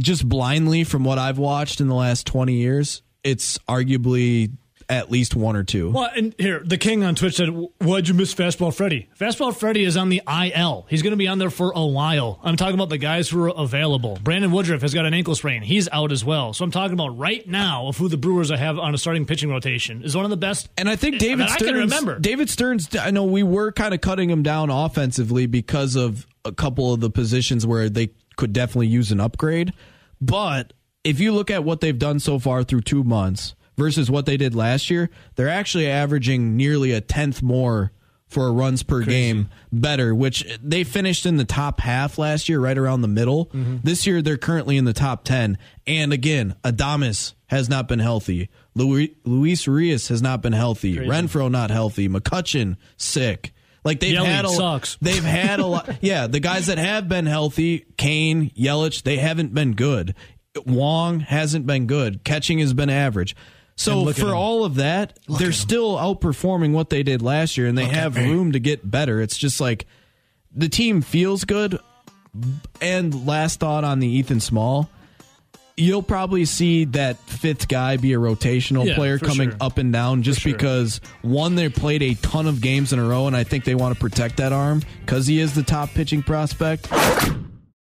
[0.00, 3.03] just blindly from what I've watched in the last twenty years.
[3.22, 4.50] It's arguably
[4.88, 5.90] at least one or two.
[5.90, 9.08] Well, and here, the king on Twitch said, Why'd you miss Fastball Freddy?
[9.18, 10.86] Fastball Freddy is on the IL.
[10.88, 12.40] He's going to be on there for a while.
[12.42, 14.18] I'm talking about the guys who are available.
[14.22, 15.62] Brandon Woodruff has got an ankle sprain.
[15.62, 16.52] He's out as well.
[16.52, 19.50] So I'm talking about right now of who the Brewers have on a starting pitching
[19.50, 20.02] rotation.
[20.02, 20.68] Is one of the best.
[20.76, 21.70] And I think David I Stearns.
[21.70, 22.18] can remember.
[22.18, 22.94] David Stearns.
[22.96, 27.00] I know we were kind of cutting him down offensively because of a couple of
[27.00, 29.72] the positions where they could definitely use an upgrade.
[30.20, 30.72] But
[31.04, 34.36] if you look at what they've done so far through two months versus what they
[34.36, 37.92] did last year, they're actually averaging nearly a tenth more
[38.32, 42.78] for runs per game better, which they finished in the top half last year, right
[42.78, 43.46] around the middle.
[43.46, 43.76] Mm-hmm.
[43.82, 45.58] This year, they're currently in the top 10.
[45.86, 48.48] And again, Adames has not been healthy.
[48.74, 50.96] Louis, Luis Rios has not been healthy.
[50.96, 52.08] Renfroe not healthy.
[52.08, 53.52] McCutchen sick.
[53.84, 54.96] Like they've Yelich had a sucks.
[55.02, 55.90] they've had a lot.
[56.00, 60.14] Yeah, the guys that have been healthy, Cain, Yelich, they haven't been good.
[60.64, 62.24] Wong hasn't been good.
[62.24, 63.34] Catching has been average.
[63.76, 67.76] So look for all of that, they're still outperforming what they did last year, and
[67.76, 69.20] they have room to get better.
[69.20, 69.86] It's just like
[70.54, 71.78] the team feels good.
[72.80, 74.88] And last thought on the Ethan Small,
[75.76, 79.58] you'll probably see that fifth guy be a rotational Yeah, player coming sure.
[79.60, 80.52] up and down just sure.
[80.52, 83.74] because one they played a ton of games in a row and I think they
[83.74, 86.88] want to protect that arm cuz he is the top pitching prospect.